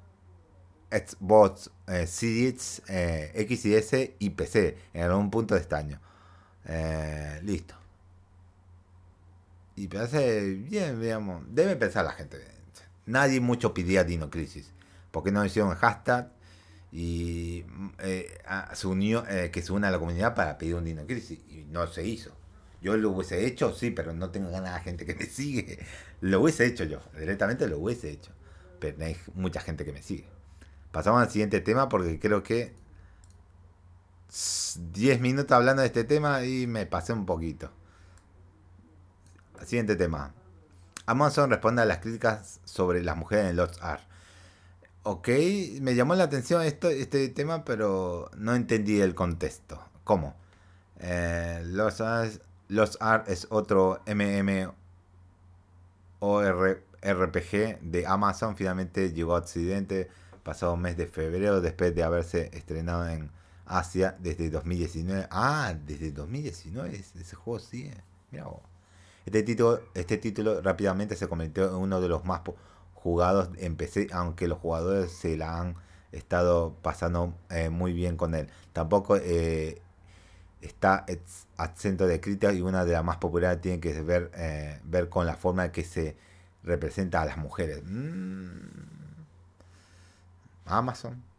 Xbox 0.90 1.70
eh, 1.88 2.08
Series 2.08 2.82
eh, 2.88 3.32
X 3.36 3.66
y 3.66 3.76
S 3.76 4.16
y 4.18 4.30
PC 4.32 4.78
en 4.94 5.04
algún 5.04 5.30
punto 5.30 5.56
de 5.56 5.62
este 5.62 5.76
año. 5.76 6.00
listo. 7.44 7.83
Y 9.76 9.88
parece 9.88 10.52
bien, 10.52 11.02
digamos. 11.02 11.44
Debe 11.50 11.76
pensar 11.76 12.06
la 12.06 12.12
gente. 12.12 12.38
Nadie 13.06 13.40
mucho 13.40 13.74
pidía 13.74 14.04
Dino 14.04 14.30
Crisis. 14.30 14.72
porque 15.12 15.32
no 15.32 15.46
hicieron 15.46 15.76
hashtag? 15.76 16.32
Y 16.92 17.66
se 18.74 18.88
unió, 18.88 19.24
que 19.52 19.62
se 19.62 19.74
una 19.74 19.88
a 19.88 19.92
la 19.92 20.00
comunidad 20.00 20.36
para 20.36 20.58
pedir 20.58 20.76
un 20.76 20.86
Dino 20.86 21.06
Crisis. 21.06 21.40
Y 21.50 21.66
no 21.66 21.88
se 21.88 22.06
hizo. 22.06 22.32
Yo 22.82 22.98
lo 22.98 23.12
hubiese 23.12 23.46
hecho, 23.46 23.74
sí, 23.74 23.92
pero 23.92 24.14
no 24.14 24.30
tengo 24.30 24.52
ganas 24.52 24.76
de 24.76 24.82
gente 24.82 25.06
que 25.06 25.16
me 25.16 25.26
sigue. 25.26 25.80
Lo 26.22 26.42
hubiese 26.42 26.66
hecho 26.66 26.84
yo, 26.84 27.02
directamente 27.18 27.68
lo 27.68 27.80
hubiese 27.80 28.12
hecho. 28.12 28.32
Pero 28.80 29.04
hay 29.06 29.18
mucha 29.36 29.62
gente 29.62 29.86
que 29.86 29.94
me 29.94 30.02
sigue. 30.02 30.26
Pasamos 30.92 31.22
al 31.22 31.30
siguiente 31.30 31.62
tema 31.62 31.90
porque 31.90 32.20
creo 32.20 32.44
que 32.44 32.74
10 34.94 35.20
minutos 35.22 35.52
hablando 35.52 35.82
de 35.82 35.88
este 35.88 36.04
tema 36.04 36.46
y 36.46 36.68
me 36.68 36.86
pasé 36.86 37.14
un 37.14 37.26
poquito. 37.26 37.72
Siguiente 39.66 39.96
tema. 39.96 40.34
Amazon 41.06 41.50
responde 41.50 41.82
a 41.82 41.86
las 41.86 42.00
críticas 42.00 42.60
sobre 42.64 43.04
las 43.04 43.18
mujeres 43.18 43.50
en 43.50 43.56
Lost 43.58 43.82
Art. 43.82 44.04
Ok, 45.04 45.28
me 45.82 45.96
llamó 45.96 46.16
la 46.16 46.24
atención 46.24 46.62
esto, 46.62 46.90
este 46.90 47.28
tema, 47.30 47.66
pero 47.66 48.32
no 48.38 48.56
entendí 48.56 49.02
el 49.02 49.16
contexto. 49.16 49.84
¿Cómo? 50.04 50.36
Eh, 51.00 51.62
Lost 51.66 52.02
Art 52.02 52.42
los 52.74 52.98
Art 53.02 53.30
es 53.30 53.48
otro 53.52 54.02
MMORPG 54.08 54.72
de 57.82 58.06
Amazon. 58.08 58.56
Finalmente 58.56 59.12
llegó 59.12 59.36
a 59.36 59.40
Occidente 59.40 60.10
pasado 60.44 60.76
mes 60.76 60.98
de 60.98 61.08
febrero 61.08 61.62
después 61.62 61.94
de 61.94 62.04
haberse 62.04 62.50
estrenado 62.54 63.08
en 63.08 63.30
Asia 63.66 64.18
desde 64.20 64.50
2019. 64.50 65.28
Ah, 65.30 65.76
desde 65.86 66.12
2019 66.12 66.96
ese 66.96 67.36
juego 67.36 67.60
sigue. 67.60 67.96
Mira 68.32 68.48
Este 69.26 69.44
título, 69.44 69.82
este 69.94 70.18
título 70.18 70.62
rápidamente 70.62 71.16
se 71.16 71.28
convirtió 71.28 71.70
en 71.70 71.76
uno 71.76 72.02
de 72.02 72.10
los 72.10 72.26
más 72.26 72.42
jugados 72.94 73.50
en 73.58 73.76
PC, 73.76 74.08
aunque 74.12 74.48
los 74.48 74.60
jugadores 74.60 75.12
se 75.12 75.38
la 75.38 75.60
han 75.60 75.76
estado 76.12 76.76
pasando 76.82 77.34
eh, 77.50 77.70
muy 77.70 77.94
bien 77.94 78.18
con 78.18 78.36
él. 78.36 78.50
Tampoco 78.74 79.18
eh, 79.18 79.82
está 80.62 81.06
acento 81.58 82.08
de 82.08 82.22
crítica 82.22 82.54
y 82.54 82.62
una 82.62 82.86
de 82.86 82.94
las 82.94 83.04
más 83.04 83.18
populares 83.18 83.62
tiene 83.62 83.80
que 83.80 84.02
ver, 84.02 84.32
eh, 84.36 84.80
ver 84.84 85.10
con 85.10 85.26
la 85.26 85.36
forma 85.36 85.66
en 85.66 85.72
que 85.72 85.84
se 85.84 86.16
representa 86.64 87.22
a 87.22 87.26
las 87.26 87.38
mujeres. 87.38 87.82
Mm. 87.86 88.84
Amazon. 90.66 91.33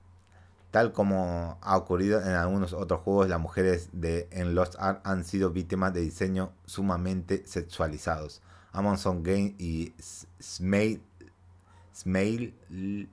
Tal 0.75 0.91
como 0.91 1.57
ha 1.63 1.77
ocurrido 1.77 2.21
en 2.21 2.33
algunos 2.33 2.73
otros 2.73 2.99
juegos, 3.03 3.29
las 3.29 3.39
mujeres 3.39 3.91
de, 3.93 4.27
en 4.33 4.57
Lost 4.57 4.75
Art 4.81 5.07
han 5.07 5.23
sido 5.23 5.53
víctimas 5.53 5.95
de 5.95 6.01
diseños 6.01 6.49
sumamente 6.65 7.45
sexualizados. 7.47 8.43
Amazon 8.73 9.23
Game 9.23 9.55
y 9.57 9.95
Smail, 10.43 11.01
Smail, 11.95 13.09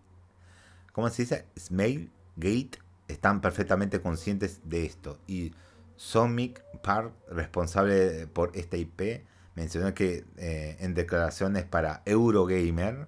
¿cómo 0.92 1.08
se 1.12 1.22
dice? 1.22 1.46
Smail 1.56 2.12
Gate 2.36 2.80
están 3.08 3.42
perfectamente 3.42 4.02
conscientes 4.02 4.62
de 4.64 4.84
esto 4.84 5.20
y 5.28 5.54
Somic 5.98 6.64
Park, 6.82 7.14
responsable 7.30 8.26
por 8.26 8.58
esta 8.58 8.78
IP, 8.78 9.24
mencionó 9.54 9.94
que 9.94 10.26
eh, 10.38 10.78
en 10.80 10.96
declaraciones 10.96 11.66
para 11.66 12.02
Eurogamer 12.08 13.08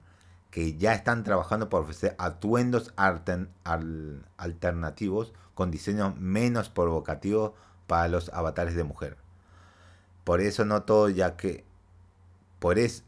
que 0.53 0.77
ya 0.77 0.93
están 0.93 1.23
trabajando 1.23 1.67
por 1.67 1.81
ofrecer 1.81 2.15
atuendos 2.19 2.93
alternativos 4.37 5.33
con 5.55 5.71
diseños 5.71 6.15
menos 6.17 6.69
provocativos 6.69 7.53
para 7.87 8.07
los 8.07 8.29
avatares 8.29 8.75
de 8.75 8.83
mujer. 8.83 9.17
Por 10.23 10.41
eso 10.41 10.63
no 10.63 10.83
todo, 10.83 11.09
ya 11.09 11.37
que 11.37 11.63
por 12.59 12.77
es, 12.77 13.03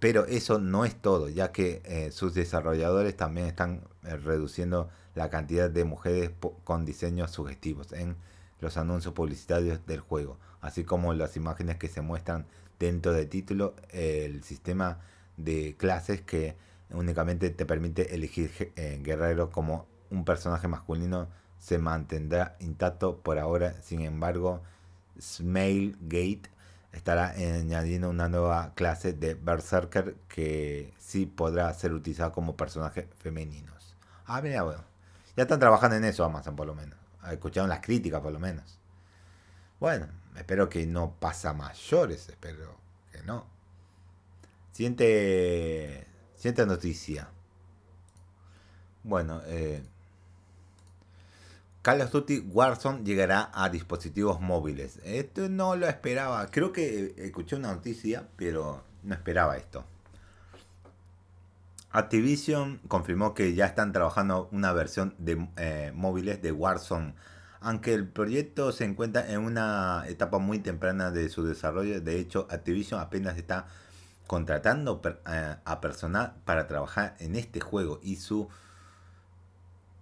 pero 0.00 0.24
eso 0.24 0.58
no 0.58 0.84
es 0.84 0.96
todo, 0.96 1.28
ya 1.28 1.52
que 1.52 1.80
eh, 1.84 2.10
sus 2.10 2.34
desarrolladores 2.34 3.16
también 3.16 3.46
están 3.46 3.82
eh, 4.02 4.16
reduciendo 4.16 4.88
la 5.14 5.30
cantidad 5.30 5.70
de 5.70 5.84
mujeres 5.84 6.32
con 6.64 6.84
diseños 6.84 7.30
sugestivos 7.30 7.92
en 7.92 8.16
los 8.58 8.76
anuncios 8.78 9.14
publicitarios 9.14 9.86
del 9.86 10.00
juego, 10.00 10.38
así 10.60 10.82
como 10.82 11.14
las 11.14 11.36
imágenes 11.36 11.76
que 11.76 11.86
se 11.86 12.00
muestran 12.00 12.46
dentro 12.80 13.12
del 13.12 13.28
título, 13.28 13.76
el 13.90 14.42
sistema 14.42 14.98
de 15.36 15.76
clases 15.76 16.20
que 16.22 16.56
únicamente 16.90 17.50
te 17.50 17.66
permite 17.66 18.14
elegir 18.14 18.72
eh, 18.76 19.00
guerrero 19.02 19.50
como 19.50 19.86
un 20.10 20.24
personaje 20.24 20.68
masculino 20.68 21.28
se 21.58 21.78
mantendrá 21.78 22.56
intacto 22.60 23.20
por 23.20 23.38
ahora, 23.38 23.74
sin 23.82 24.02
embargo, 24.02 24.62
Gate 25.40 26.50
estará 26.92 27.30
añadiendo 27.30 28.10
una 28.10 28.28
nueva 28.28 28.74
clase 28.74 29.12
de 29.12 29.34
Berserker 29.34 30.16
que 30.28 30.92
sí 30.98 31.26
podrá 31.26 31.72
ser 31.72 31.92
utilizada 31.92 32.32
como 32.32 32.56
personajes 32.56 33.06
femeninos. 33.18 33.96
Ah, 34.26 34.42
mira, 34.42 34.62
bueno. 34.62 34.84
Ya 35.36 35.44
están 35.44 35.58
trabajando 35.58 35.96
en 35.96 36.04
eso 36.04 36.24
Amazon 36.24 36.54
por 36.54 36.66
lo 36.66 36.74
menos 36.74 37.04
escucharon 37.32 37.68
las 37.68 37.80
críticas 37.80 38.20
por 38.20 38.32
lo 38.32 38.38
menos. 38.38 38.78
Bueno, 39.80 40.06
espero 40.36 40.68
que 40.68 40.86
no 40.86 41.14
pasa 41.18 41.52
mayores, 41.52 42.28
espero 42.28 42.76
que 43.12 43.22
no. 43.22 43.46
Siguiente, 44.74 46.04
siguiente 46.34 46.66
noticia. 46.66 47.28
Bueno, 49.04 49.40
eh, 49.46 49.84
Call 51.80 52.00
of 52.00 52.10
Duty 52.10 52.40
Warzone 52.40 53.04
llegará 53.04 53.52
a 53.54 53.68
dispositivos 53.68 54.40
móviles. 54.40 54.98
Esto 55.04 55.48
no 55.48 55.76
lo 55.76 55.86
esperaba. 55.86 56.50
Creo 56.50 56.72
que 56.72 57.14
escuché 57.18 57.54
una 57.54 57.72
noticia, 57.72 58.26
pero 58.34 58.82
no 59.04 59.14
esperaba 59.14 59.56
esto. 59.56 59.84
Activision 61.92 62.80
confirmó 62.88 63.32
que 63.32 63.54
ya 63.54 63.66
están 63.66 63.92
trabajando 63.92 64.48
una 64.50 64.72
versión 64.72 65.14
de 65.18 65.46
eh, 65.56 65.92
móviles 65.94 66.42
de 66.42 66.50
Warzone. 66.50 67.14
Aunque 67.60 67.94
el 67.94 68.08
proyecto 68.08 68.72
se 68.72 68.82
encuentra 68.86 69.30
en 69.30 69.38
una 69.38 70.02
etapa 70.08 70.38
muy 70.38 70.58
temprana 70.58 71.12
de 71.12 71.28
su 71.28 71.44
desarrollo, 71.44 72.00
de 72.00 72.18
hecho 72.18 72.48
Activision 72.50 73.00
apenas 73.00 73.38
está 73.38 73.68
contratando 74.26 75.00
a 75.24 75.80
personal 75.80 76.34
para 76.44 76.66
trabajar 76.66 77.16
en 77.18 77.36
este 77.36 77.60
juego 77.60 78.00
y 78.02 78.16
su 78.16 78.48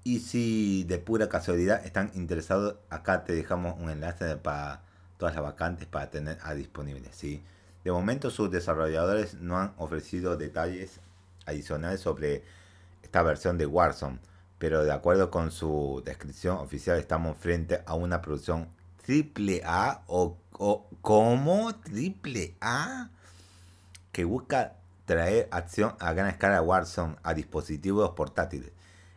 y 0.05 0.19
si 0.19 0.85
de 0.85 0.99
pura 0.99 1.29
casualidad 1.29 1.85
están 1.85 2.11
interesados, 2.15 2.77
acá 2.91 3.25
te 3.25 3.35
dejamos 3.35 3.79
un 3.79 3.89
enlace 3.89 4.37
para 4.37 4.83
todas 5.17 5.35
las 5.37 5.45
vacantes 5.45 5.87
para 5.87 6.11
tener 6.11 6.39
a 6.43 6.55
disponible. 6.55 7.09
¿sí? 7.13 7.43
De 7.85 7.93
momento 7.93 8.31
sus 8.31 8.51
desarrolladores 8.51 9.35
no 9.35 9.59
han 9.59 9.75
ofrecido 9.77 10.37
detalles 10.37 10.99
adicionales 11.47 12.01
sobre 12.01 12.43
esta 13.03 13.23
versión 13.23 13.59
de 13.59 13.67
Warzone, 13.67 14.19
pero 14.59 14.83
de 14.83 14.93
acuerdo 14.93 15.31
con 15.31 15.53
su 15.53 16.03
descripción 16.05 16.57
oficial 16.57 16.99
estamos 16.99 17.37
frente 17.39 17.83
a 17.87 17.95
una 17.95 18.23
producción 18.23 18.69
triple 19.05 19.63
A 19.65 20.03
o, 20.09 20.37
o 20.53 20.89
como 21.01 21.75
triple 21.77 22.57
A 22.61 23.11
que 24.13 24.25
busca 24.25 24.77
traer 25.05 25.49
acción 25.51 25.97
a 25.99 26.13
gran 26.13 26.29
escala 26.29 26.63
Warzone 26.63 27.17
a 27.23 27.35
dispositivos 27.35 28.11
portátiles. 28.11 28.73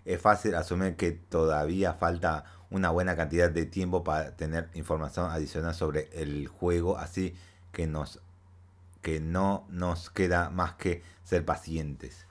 Es 0.05 0.21
fácil 0.21 0.55
asumir 0.55 0.95
que 0.95 1.11
todavía 1.11 1.93
falta 1.93 2.45
una 2.69 2.89
buena 2.89 3.15
cantidad 3.15 3.49
de 3.49 3.65
tiempo 3.65 4.03
para 4.03 4.35
tener 4.35 4.69
información 4.73 5.29
adicional 5.29 5.75
sobre 5.75 6.09
el 6.13 6.47
juego, 6.47 6.97
así 6.97 7.35
que 7.71 7.87
nos 7.87 8.21
que 9.01 9.19
no 9.19 9.67
nos 9.69 10.09
queda 10.09 10.49
más 10.49 10.73
que 10.73 11.03
ser 11.23 11.45
pacientes. 11.45 12.25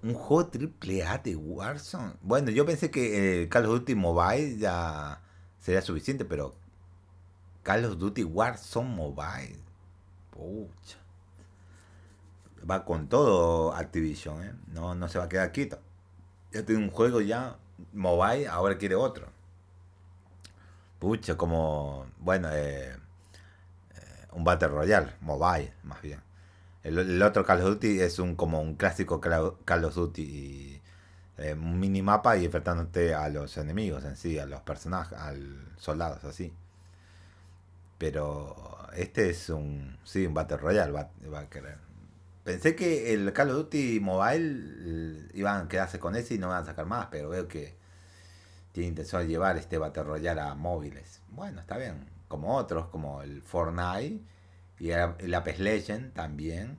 Un 0.00 0.14
juego 0.14 0.46
triple 0.48 1.02
A 1.02 1.18
de 1.18 1.34
Warzone. 1.34 2.14
Bueno, 2.22 2.50
yo 2.52 2.64
pensé 2.64 2.88
que 2.88 3.42
eh, 3.42 3.48
Call 3.48 3.66
of 3.66 3.80
Duty 3.80 3.96
Mobile 3.96 4.58
ya 4.58 5.20
sería 5.58 5.82
suficiente, 5.82 6.24
pero 6.24 6.54
Call 7.64 7.84
of 7.84 7.98
Duty 7.98 8.22
Warzone 8.22 8.94
Mobile. 8.94 9.58
Pucha. 10.30 10.97
Va 12.68 12.84
con 12.84 13.08
todo 13.08 13.74
Activision, 13.74 14.42
¿eh? 14.44 14.52
No, 14.68 14.94
no 14.94 15.08
se 15.08 15.18
va 15.18 15.24
a 15.24 15.28
quedar 15.28 15.52
quieto. 15.52 15.78
Ya 16.52 16.64
tiene 16.64 16.82
un 16.82 16.90
juego 16.90 17.20
ya 17.20 17.56
mobile, 17.92 18.48
ahora 18.48 18.78
quiere 18.78 18.94
otro. 18.94 19.28
Pucha, 20.98 21.36
como, 21.36 22.06
bueno, 22.18 22.48
eh, 22.52 22.96
un 24.32 24.44
Battle 24.44 24.68
Royale, 24.68 25.14
mobile, 25.20 25.72
más 25.84 26.02
bien. 26.02 26.20
El, 26.82 27.22
otro 27.22 27.44
Call 27.44 27.60
of 27.60 27.68
Duty 27.74 28.00
es 28.00 28.18
un 28.18 28.34
como 28.36 28.60
un 28.60 28.74
clásico 28.76 29.20
Call 29.20 29.84
of 29.84 29.94
Duty. 29.94 30.80
Eh, 31.38 31.54
un 31.54 31.78
minimapa 31.78 32.36
y 32.36 32.46
enfrentándote 32.46 33.14
a 33.14 33.28
los 33.28 33.56
enemigos 33.58 34.04
en 34.04 34.16
sí, 34.16 34.38
a 34.38 34.46
los 34.46 34.60
personajes, 34.62 35.16
a 35.18 35.32
soldados, 35.76 36.24
así. 36.24 36.52
Pero 37.98 38.88
este 38.94 39.30
es 39.30 39.48
un. 39.50 39.98
Sí, 40.04 40.26
un 40.26 40.34
Battle 40.34 40.56
Royale 40.56 40.92
va, 40.92 41.10
va 41.32 41.40
a 41.40 41.48
querer. 41.50 41.87
Pensé 42.48 42.74
que 42.74 43.12
el 43.12 43.30
Call 43.34 43.50
of 43.50 43.56
Duty 43.56 44.00
Mobile 44.00 45.28
iban 45.34 45.66
a 45.66 45.68
quedarse 45.68 45.98
con 45.98 46.16
ese 46.16 46.36
y 46.36 46.38
no 46.38 46.48
van 46.48 46.62
a 46.62 46.64
sacar 46.64 46.86
más, 46.86 47.08
pero 47.10 47.28
veo 47.28 47.46
que 47.46 47.76
tiene 48.72 48.88
intención 48.88 49.20
de 49.20 49.28
llevar 49.28 49.58
este 49.58 49.76
Battle 49.76 50.04
Royale 50.04 50.40
a 50.40 50.54
móviles. 50.54 51.20
Bueno, 51.28 51.60
está 51.60 51.76
bien. 51.76 52.08
Como 52.26 52.56
otros, 52.56 52.88
como 52.88 53.20
el 53.20 53.42
Fortnite 53.42 54.22
y 54.78 54.92
el 54.92 55.34
Apex 55.34 55.58
Legend 55.58 56.14
también, 56.14 56.78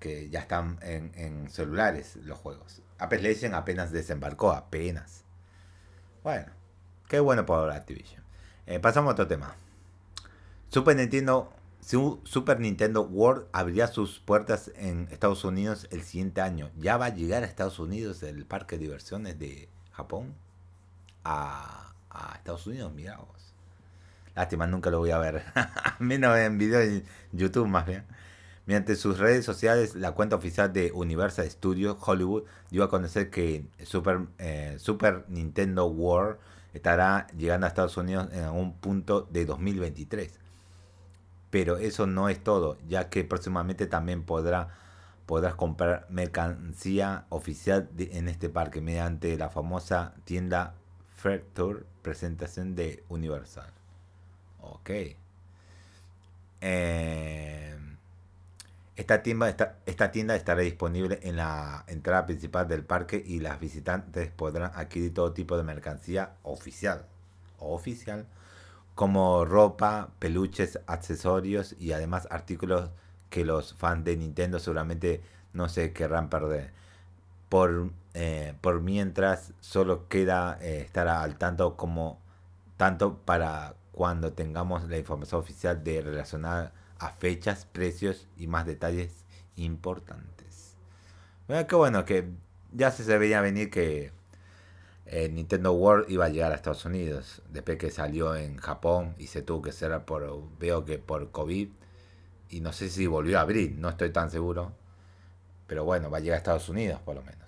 que 0.00 0.30
ya 0.30 0.40
están 0.40 0.78
en, 0.80 1.50
celulares 1.50 2.16
los 2.16 2.38
juegos. 2.38 2.80
Apex 2.96 3.22
Legend 3.22 3.56
apenas 3.56 3.92
desembarcó, 3.92 4.52
apenas. 4.52 5.22
Bueno, 6.24 6.50
qué 7.08 7.20
bueno 7.20 7.44
por 7.44 7.70
Activision. 7.70 8.24
Eh, 8.64 8.80
pasamos 8.80 9.10
a 9.10 9.12
otro 9.12 9.28
tema. 9.28 9.54
Super 10.70 10.96
Nintendo, 10.96 11.52
Super 11.80 12.60
Nintendo 12.60 13.02
World 13.02 13.46
abrirá 13.52 13.86
sus 13.86 14.18
puertas 14.20 14.70
en 14.76 15.08
Estados 15.10 15.44
Unidos 15.44 15.86
el 15.90 16.02
siguiente 16.02 16.42
año. 16.42 16.70
¿Ya 16.76 16.98
va 16.98 17.06
a 17.06 17.14
llegar 17.14 17.42
a 17.42 17.46
Estados 17.46 17.78
Unidos 17.78 18.22
el 18.22 18.44
parque 18.44 18.76
de 18.76 18.82
diversiones 18.82 19.38
de 19.38 19.68
Japón? 19.92 20.34
A, 21.24 21.94
Estados 22.34 22.66
Unidos, 22.66 22.92
mira 22.92 23.16
vos. 23.16 23.54
Lástima, 24.34 24.66
nunca 24.66 24.90
lo 24.90 24.98
voy 24.98 25.12
a 25.12 25.18
ver. 25.18 25.44
Menos 25.98 26.36
en 26.36 26.58
video 26.58 26.80
en 26.80 27.04
YouTube 27.32 27.66
más 27.66 27.86
bien. 27.86 28.04
Mediante 28.66 28.94
sus 28.94 29.18
redes 29.18 29.46
sociales, 29.46 29.94
la 29.94 30.12
cuenta 30.12 30.36
oficial 30.36 30.72
de 30.72 30.92
Universal 30.92 31.50
Studios 31.50 31.96
Hollywood 32.00 32.44
dio 32.70 32.84
a 32.84 32.90
conocer 32.90 33.30
que 33.30 33.64
Super, 33.82 34.26
eh, 34.36 34.76
Super 34.78 35.24
Nintendo 35.28 35.86
World 35.86 36.38
estará 36.74 37.28
llegando 37.36 37.66
a 37.66 37.68
Estados 37.68 37.96
Unidos 37.96 38.28
en 38.32 38.44
algún 38.44 38.74
punto 38.74 39.22
de 39.22 39.46
2023 39.46 40.47
pero 41.50 41.78
eso 41.78 42.06
no 42.06 42.28
es 42.28 42.42
todo, 42.42 42.78
ya 42.88 43.08
que 43.08 43.24
próximamente 43.24 43.86
también 43.86 44.22
podrá, 44.24 44.68
podrás 45.26 45.54
comprar 45.54 46.06
mercancía 46.10 47.26
oficial 47.30 47.88
en 47.98 48.28
este 48.28 48.48
parque 48.48 48.80
mediante 48.80 49.36
la 49.36 49.48
famosa 49.48 50.14
tienda 50.24 50.74
Fair 51.16 51.44
Tour 51.54 51.86
presentación 52.02 52.74
de 52.74 53.04
Universal. 53.08 53.70
Ok. 54.60 54.90
Eh, 56.60 57.76
esta, 58.96 59.22
tienda 59.22 59.48
esta 59.86 60.10
tienda 60.10 60.34
estará 60.34 60.60
disponible 60.62 61.20
en 61.22 61.36
la 61.36 61.84
entrada 61.86 62.26
principal 62.26 62.66
del 62.66 62.84
parque 62.84 63.22
y 63.24 63.40
las 63.40 63.60
visitantes 63.60 64.30
podrán 64.30 64.72
adquirir 64.74 65.14
todo 65.14 65.32
tipo 65.32 65.56
de 65.56 65.62
mercancía 65.62 66.32
oficial. 66.42 67.04
Oficial 67.58 68.26
como 68.98 69.44
ropa, 69.44 70.10
peluches, 70.18 70.80
accesorios 70.88 71.76
y 71.78 71.92
además 71.92 72.26
artículos 72.32 72.90
que 73.30 73.44
los 73.44 73.72
fans 73.74 74.04
de 74.04 74.16
Nintendo 74.16 74.58
seguramente 74.58 75.22
no 75.52 75.68
se 75.68 75.92
querrán 75.92 76.28
perder. 76.28 76.72
Por, 77.48 77.92
eh, 78.14 78.54
por 78.60 78.80
mientras 78.80 79.52
solo 79.60 80.08
queda 80.08 80.58
eh, 80.60 80.80
estar 80.80 81.06
al 81.06 81.38
tanto 81.38 81.76
como 81.76 82.18
tanto 82.76 83.18
para 83.18 83.76
cuando 83.92 84.32
tengamos 84.32 84.88
la 84.88 84.98
información 84.98 85.42
oficial 85.42 85.84
de 85.84 86.02
relacionar 86.02 86.72
a 86.98 87.10
fechas, 87.10 87.66
precios 87.66 88.26
y 88.36 88.48
más 88.48 88.66
detalles 88.66 89.24
importantes. 89.54 90.74
Qué 91.46 91.76
bueno 91.76 92.04
que 92.04 92.32
ya 92.72 92.90
se 92.90 93.16
veía 93.16 93.40
venir 93.42 93.70
que 93.70 94.10
el 95.10 95.34
Nintendo 95.34 95.72
World 95.72 96.10
iba 96.10 96.26
a 96.26 96.28
llegar 96.28 96.52
a 96.52 96.54
Estados 96.54 96.84
Unidos. 96.84 97.42
Después 97.50 97.78
que 97.78 97.90
salió 97.90 98.36
en 98.36 98.58
Japón 98.58 99.14
y 99.18 99.28
se 99.28 99.42
tuvo 99.42 99.62
que 99.62 99.72
cerrar 99.72 100.04
por, 100.04 100.42
veo 100.58 100.84
que 100.84 100.98
por 100.98 101.30
COVID. 101.30 101.68
Y 102.50 102.60
no 102.60 102.72
sé 102.72 102.90
si 102.90 103.06
volvió 103.06 103.38
a 103.38 103.42
abrir, 103.42 103.76
no 103.78 103.88
estoy 103.88 104.10
tan 104.10 104.30
seguro. 104.30 104.72
Pero 105.66 105.84
bueno, 105.84 106.10
va 106.10 106.18
a 106.18 106.20
llegar 106.20 106.36
a 106.36 106.38
Estados 106.38 106.68
Unidos 106.68 107.00
por 107.00 107.16
lo 107.16 107.22
menos. 107.22 107.38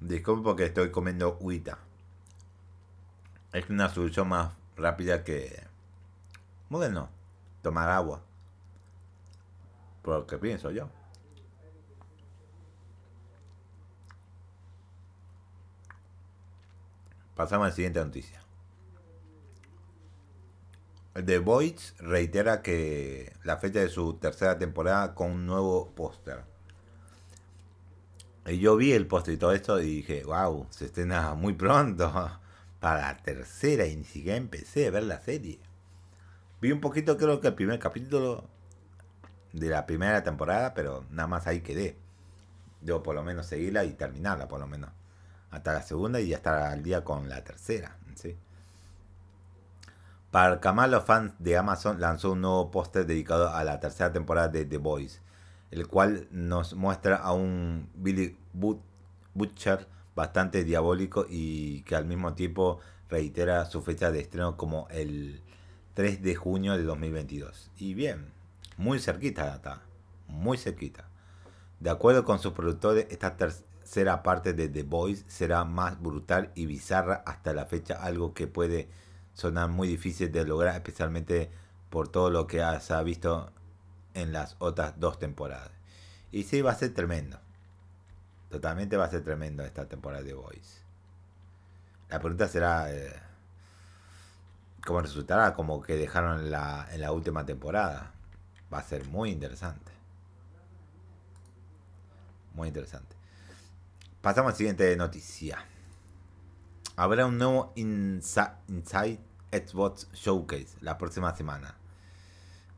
Disculpe 0.00 0.44
porque 0.44 0.64
estoy 0.66 0.90
comiendo 0.90 1.36
huita. 1.40 1.78
Es 3.52 3.70
una 3.70 3.88
solución 3.88 4.28
más 4.28 4.52
rápida 4.76 5.24
que... 5.24 5.64
Bueno, 6.68 7.08
tomar 7.64 7.88
agua. 7.88 8.22
Por 10.02 10.14
lo 10.14 10.26
que 10.26 10.38
pienso 10.38 10.70
yo. 10.70 10.88
Pasamos 17.34 17.64
a 17.64 17.68
la 17.70 17.74
siguiente 17.74 17.98
noticia. 17.98 18.40
The 21.14 21.38
Voice 21.38 21.94
reitera 21.98 22.60
que 22.60 23.32
la 23.44 23.56
fecha 23.56 23.80
de 23.80 23.88
su 23.88 24.14
tercera 24.14 24.58
temporada 24.58 25.14
con 25.14 25.30
un 25.30 25.46
nuevo 25.46 25.90
póster. 25.92 26.44
Y 28.46 28.58
yo 28.58 28.76
vi 28.76 28.92
el 28.92 29.06
póster 29.06 29.34
y 29.34 29.36
todo 29.38 29.52
esto 29.52 29.80
y 29.80 29.96
dije, 29.96 30.22
wow, 30.24 30.66
se 30.70 30.86
estrena 30.86 31.34
muy 31.34 31.54
pronto 31.54 32.12
para 32.80 33.00
la 33.00 33.16
tercera 33.16 33.86
y 33.86 33.96
ni 33.96 34.04
siquiera 34.04 34.36
empecé 34.36 34.88
a 34.88 34.90
ver 34.90 35.04
la 35.04 35.20
serie. 35.20 35.60
Vi 36.60 36.72
un 36.72 36.80
poquito, 36.80 37.16
creo 37.16 37.40
que 37.40 37.48
el 37.48 37.54
primer 37.54 37.78
capítulo 37.78 38.44
de 39.52 39.68
la 39.68 39.86
primera 39.86 40.22
temporada, 40.22 40.74
pero 40.74 41.04
nada 41.10 41.28
más 41.28 41.46
ahí 41.46 41.60
quedé. 41.60 41.96
Debo 42.80 43.02
por 43.02 43.14
lo 43.14 43.22
menos 43.22 43.46
seguirla 43.46 43.84
y 43.84 43.92
terminarla, 43.92 44.48
por 44.48 44.60
lo 44.60 44.66
menos. 44.66 44.90
Hasta 45.50 45.72
la 45.72 45.82
segunda 45.82 46.20
y 46.20 46.28
ya 46.28 46.36
estar 46.36 46.54
al 46.54 46.82
día 46.82 47.04
con 47.04 47.28
la 47.28 47.44
tercera. 47.44 47.96
¿sí? 48.14 48.36
Para 50.30 50.58
calmar 50.60 50.88
los 50.88 51.04
fans 51.04 51.32
de 51.38 51.56
Amazon 51.56 52.00
lanzó 52.00 52.32
un 52.32 52.40
nuevo 52.40 52.70
póster 52.70 53.06
dedicado 53.06 53.50
a 53.50 53.62
la 53.62 53.78
tercera 53.78 54.12
temporada 54.12 54.48
de 54.48 54.64
The 54.64 54.78
Boys, 54.78 55.20
el 55.70 55.86
cual 55.86 56.26
nos 56.32 56.74
muestra 56.74 57.16
a 57.16 57.32
un 57.32 57.88
Billy 57.94 58.36
Butcher 59.32 59.86
bastante 60.16 60.64
diabólico 60.64 61.26
y 61.28 61.82
que 61.82 61.94
al 61.94 62.06
mismo 62.06 62.34
tiempo 62.34 62.80
reitera 63.08 63.64
su 63.66 63.82
fecha 63.82 64.10
de 64.10 64.20
estreno 64.20 64.56
como 64.56 64.88
el 64.90 65.40
3 65.94 66.22
de 66.22 66.34
junio 66.34 66.76
de 66.76 66.82
2022. 66.82 67.70
Y 67.78 67.94
bien, 67.94 68.32
muy 68.76 68.98
cerquita 68.98 69.46
data, 69.46 69.82
muy 70.26 70.58
cerquita. 70.58 71.08
De 71.78 71.90
acuerdo 71.90 72.24
con 72.24 72.40
sus 72.40 72.52
productores, 72.52 73.06
esta 73.10 73.36
tercera 73.36 74.22
parte 74.24 74.52
de 74.52 74.68
The 74.68 74.82
Boys 74.82 75.24
será 75.28 75.64
más 75.64 76.00
brutal 76.00 76.50
y 76.56 76.66
bizarra 76.66 77.22
hasta 77.26 77.52
la 77.52 77.66
fecha, 77.66 78.02
algo 78.02 78.34
que 78.34 78.48
puede 78.48 78.88
sonar 79.34 79.68
muy 79.68 79.86
difícil 79.86 80.32
de 80.32 80.44
lograr, 80.44 80.74
especialmente 80.74 81.50
por 81.90 82.08
todo 82.08 82.30
lo 82.30 82.48
que 82.48 82.62
se 82.80 82.92
ha 82.92 83.02
visto 83.02 83.52
en 84.14 84.32
las 84.32 84.56
otras 84.58 84.98
dos 84.98 85.20
temporadas. 85.20 85.70
Y 86.32 86.42
sí, 86.42 86.60
va 86.60 86.72
a 86.72 86.76
ser 86.76 86.92
tremendo. 86.92 87.38
Totalmente 88.50 88.96
va 88.96 89.04
a 89.04 89.10
ser 89.10 89.22
tremendo 89.22 89.62
esta 89.64 89.86
temporada 89.86 90.24
de 90.24 90.34
Boys. 90.34 90.82
La 92.08 92.18
pregunta 92.18 92.48
será... 92.48 92.92
Eh, 92.92 93.23
como 94.84 95.00
resultará 95.00 95.54
como 95.54 95.82
que 95.82 95.96
dejaron 95.96 96.50
la, 96.50 96.86
en 96.92 97.00
la 97.00 97.12
última 97.12 97.44
temporada. 97.44 98.12
Va 98.72 98.78
a 98.78 98.82
ser 98.82 99.06
muy 99.06 99.30
interesante. 99.30 99.92
Muy 102.54 102.68
interesante. 102.68 103.16
Pasamos 104.20 104.50
a 104.50 104.52
la 104.52 104.56
siguiente 104.56 104.96
noticia. 104.96 105.64
Habrá 106.96 107.26
un 107.26 107.38
nuevo 107.38 107.72
Inside 107.76 109.20
Xbox 109.50 110.08
Showcase 110.12 110.76
la 110.80 110.98
próxima 110.98 111.34
semana. 111.34 111.76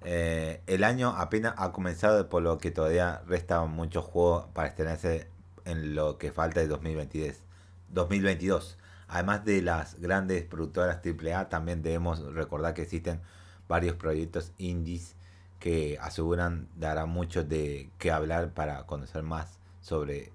Eh, 0.03 0.63
el 0.67 0.85
año 0.85 1.11
apenas 1.17 1.55
ha 1.57 1.73
comenzado, 1.73 2.29
por 2.29 2.43
lo 2.43 2.59
que 2.59 2.71
todavía 2.71 3.23
resta 3.27 3.65
muchos 3.65 4.05
juegos 4.05 4.47
para 4.55 4.69
estrenarse 4.69 5.29
en 5.65 5.95
lo 5.95 6.19
que 6.19 6.33
falta 6.33 6.61
de 6.61 6.69
2022. 6.69 7.43
2022. 7.91 8.79
Además 9.09 9.45
de 9.45 9.63
las 9.63 10.01
grandes 10.01 10.45
productoras 10.45 11.01
AAA, 11.05 11.49
también 11.49 11.83
debemos 11.83 12.21
recordar 12.35 12.75
que 12.75 12.83
existen 12.83 13.21
varios 13.69 13.97
proyectos 13.97 14.53
indies 14.59 15.15
que 15.61 15.99
aseguran 16.01 16.69
dará 16.77 17.07
mucho 17.07 17.45
de 17.45 17.91
qué 17.99 18.11
hablar 18.11 18.53
para 18.53 18.85
conocer 18.87 19.23
más 19.23 19.59
sobre 19.81 20.33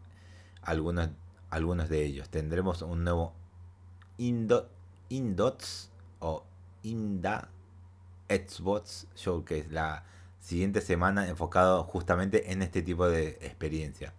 algunos, 0.62 1.10
algunos 1.50 1.90
de 1.90 2.04
ellos. 2.04 2.30
Tendremos 2.30 2.82
un 2.82 3.04
nuevo 3.04 3.34
Indo, 4.18 4.70
Indots 5.10 5.90
o 6.20 6.44
Inda 6.84 7.50
Xbox 8.30 9.08
Showcase 9.16 9.70
la 9.70 10.04
siguiente 10.40 10.82
semana 10.82 11.28
enfocado 11.28 11.84
justamente 11.84 12.52
en 12.52 12.62
este 12.62 12.82
tipo 12.82 13.08
de 13.08 13.30
experiencia. 13.42 14.14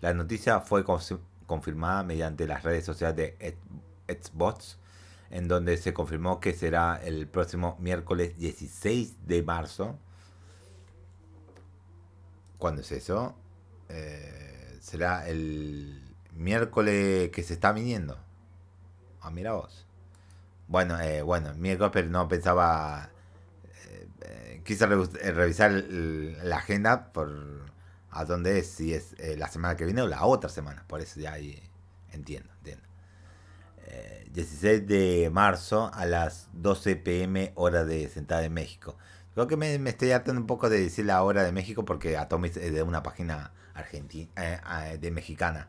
La 0.00 0.12
noticia 0.14 0.60
fue 0.60 0.84
confirmada 1.46 2.02
mediante 2.02 2.46
las 2.46 2.62
redes 2.62 2.84
sociales 2.84 3.16
de 3.16 3.56
Xbox, 4.08 4.78
en 5.30 5.48
donde 5.48 5.76
se 5.76 5.92
confirmó 5.92 6.40
que 6.40 6.52
será 6.52 7.00
el 7.02 7.26
próximo 7.28 7.76
miércoles 7.80 8.36
16 8.38 9.26
de 9.26 9.42
marzo. 9.42 9.98
¿Cuándo 12.58 12.80
es 12.80 12.92
eso? 12.92 13.36
Eh, 13.88 14.78
será 14.80 15.28
el 15.28 16.02
miércoles 16.32 17.30
que 17.30 17.42
se 17.42 17.54
está 17.54 17.72
viniendo. 17.72 18.18
Ah, 19.20 19.30
mira 19.30 19.52
vos. 19.52 19.86
Bueno, 20.68 20.98
eh, 21.00 21.22
bueno, 21.22 21.54
miércoles, 21.54 21.90
pero 21.92 22.08
no 22.08 22.28
pensaba. 22.28 23.10
Eh, 24.22 24.62
quise 24.64 24.86
revisar 24.86 25.70
la 25.72 26.56
agenda 26.56 27.12
por 27.12 27.66
a 28.10 28.24
dónde 28.24 28.58
es, 28.58 28.68
si 28.68 28.94
es 28.94 29.14
la 29.36 29.48
semana 29.48 29.76
que 29.76 29.84
viene 29.84 30.02
o 30.02 30.06
la 30.08 30.24
otra 30.24 30.48
semana. 30.48 30.84
Por 30.88 31.00
eso 31.00 31.20
ya 31.20 31.32
ahí 31.32 31.62
entiendo. 32.12 32.55
16 34.32 34.86
de 34.86 35.30
marzo 35.32 35.90
a 35.94 36.04
las 36.04 36.48
12 36.52 36.96
pm 36.96 37.52
hora 37.54 37.84
de 37.84 38.08
Sentada 38.08 38.42
de 38.42 38.50
México. 38.50 38.96
Creo 39.34 39.46
que 39.46 39.56
me, 39.56 39.74
estoy 39.88 40.12
hartando 40.12 40.40
un 40.40 40.46
poco 40.46 40.68
de 40.68 40.80
decir 40.80 41.04
la 41.06 41.22
hora 41.22 41.42
de 41.42 41.52
México 41.52 41.84
porque 41.84 42.16
Atomic 42.16 42.56
es 42.56 42.72
de 42.72 42.82
una 42.82 43.02
página 43.02 43.52
argentina, 43.74 44.30
eh, 44.36 44.98
de 44.98 45.10
mexicana. 45.10 45.68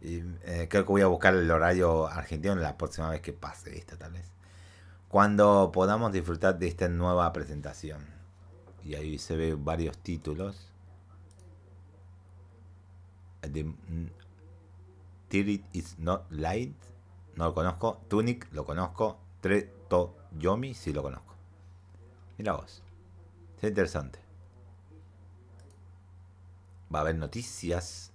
Y, 0.00 0.22
eh, 0.44 0.66
creo 0.70 0.84
que 0.84 0.92
voy 0.92 1.02
a 1.02 1.06
buscar 1.06 1.34
el 1.34 1.50
horario 1.50 2.06
argentino 2.08 2.54
la 2.56 2.76
próxima 2.76 3.10
vez 3.10 3.20
que 3.20 3.32
pase 3.32 3.76
esta 3.76 3.96
tal 3.96 4.12
vez. 4.12 4.30
Cuando 5.08 5.70
podamos 5.72 6.12
disfrutar 6.12 6.58
de 6.58 6.68
esta 6.68 6.88
nueva 6.88 7.32
presentación. 7.32 8.06
Y 8.82 8.94
ahí 8.94 9.18
se 9.18 9.36
ve 9.36 9.54
varios 9.54 9.98
títulos. 9.98 10.72
The 13.42 13.64
is 15.72 15.98
not 15.98 16.30
light. 16.30 16.89
No 17.40 17.46
lo 17.46 17.54
conozco. 17.54 18.02
Tunic 18.08 18.52
lo 18.52 18.66
conozco. 18.66 19.18
Treto 19.40 20.14
Yomi 20.38 20.74
sí 20.74 20.92
lo 20.92 21.02
conozco. 21.02 21.34
Mira 22.36 22.52
vos. 22.52 22.82
Es 23.62 23.68
interesante. 23.70 24.18
Va 26.94 26.98
a 26.98 27.02
haber 27.02 27.14
noticias. 27.14 28.12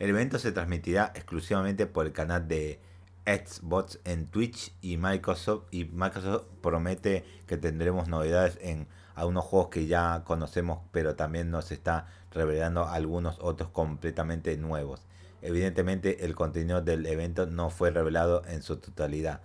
El 0.00 0.10
evento 0.10 0.40
se 0.40 0.50
transmitirá 0.50 1.12
exclusivamente 1.14 1.86
por 1.86 2.06
el 2.06 2.12
canal 2.12 2.48
de 2.48 2.80
Xbox 3.24 4.00
en 4.02 4.26
Twitch 4.26 4.74
y 4.82 4.96
Microsoft. 4.96 5.66
Y 5.70 5.84
Microsoft 5.84 6.46
promete 6.60 7.24
que 7.46 7.56
tendremos 7.56 8.08
novedades 8.08 8.58
en 8.60 8.88
algunos 9.14 9.44
juegos 9.44 9.68
que 9.68 9.86
ya 9.86 10.24
conocemos, 10.24 10.80
pero 10.90 11.14
también 11.14 11.48
nos 11.52 11.70
está 11.70 12.08
revelando 12.32 12.88
algunos 12.88 13.38
otros 13.38 13.70
completamente 13.70 14.56
nuevos. 14.56 15.06
Evidentemente 15.44 16.24
el 16.24 16.34
contenido 16.34 16.80
del 16.80 17.04
evento 17.04 17.44
no 17.44 17.68
fue 17.68 17.90
revelado 17.90 18.42
en 18.46 18.62
su 18.62 18.78
totalidad, 18.78 19.42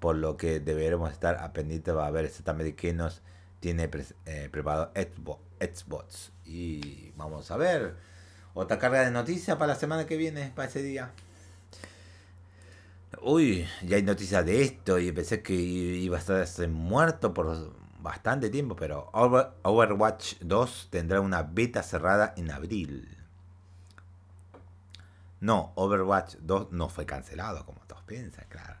por 0.00 0.16
lo 0.16 0.38
que 0.38 0.60
deberemos 0.60 1.12
estar 1.12 1.36
a 1.36 1.52
pendiente 1.52 1.92
para 1.92 2.10
ver 2.10 2.24
exactamente 2.24 2.74
qué 2.74 2.94
nos 2.94 3.20
tiene 3.60 3.90
eh, 4.24 4.48
preparado 4.50 4.92
Xbox. 5.60 6.32
Y 6.46 7.12
vamos 7.16 7.50
a 7.50 7.58
ver. 7.58 7.96
Otra 8.54 8.78
carga 8.78 9.02
de 9.02 9.10
noticias 9.10 9.58
para 9.58 9.74
la 9.74 9.78
semana 9.78 10.06
que 10.06 10.16
viene, 10.16 10.50
para 10.56 10.68
ese 10.68 10.82
día. 10.82 11.10
Uy, 13.20 13.66
ya 13.82 13.96
hay 13.96 14.02
noticias 14.02 14.46
de 14.46 14.62
esto 14.62 14.98
y 14.98 15.12
pensé 15.12 15.42
que 15.42 15.52
iba 15.52 16.16
a 16.16 16.20
estar 16.42 16.68
muerto 16.68 17.34
por 17.34 17.74
bastante 18.00 18.48
tiempo, 18.48 18.74
pero 18.74 19.10
Overwatch 19.12 20.36
2 20.40 20.88
tendrá 20.90 21.20
una 21.20 21.42
beta 21.42 21.82
cerrada 21.82 22.32
en 22.38 22.50
abril. 22.50 23.21
No, 25.42 25.72
Overwatch 25.74 26.36
2 26.42 26.70
no 26.70 26.88
fue 26.88 27.04
cancelado, 27.04 27.66
como 27.66 27.80
todos 27.88 28.04
piensan, 28.04 28.46
claro. 28.48 28.76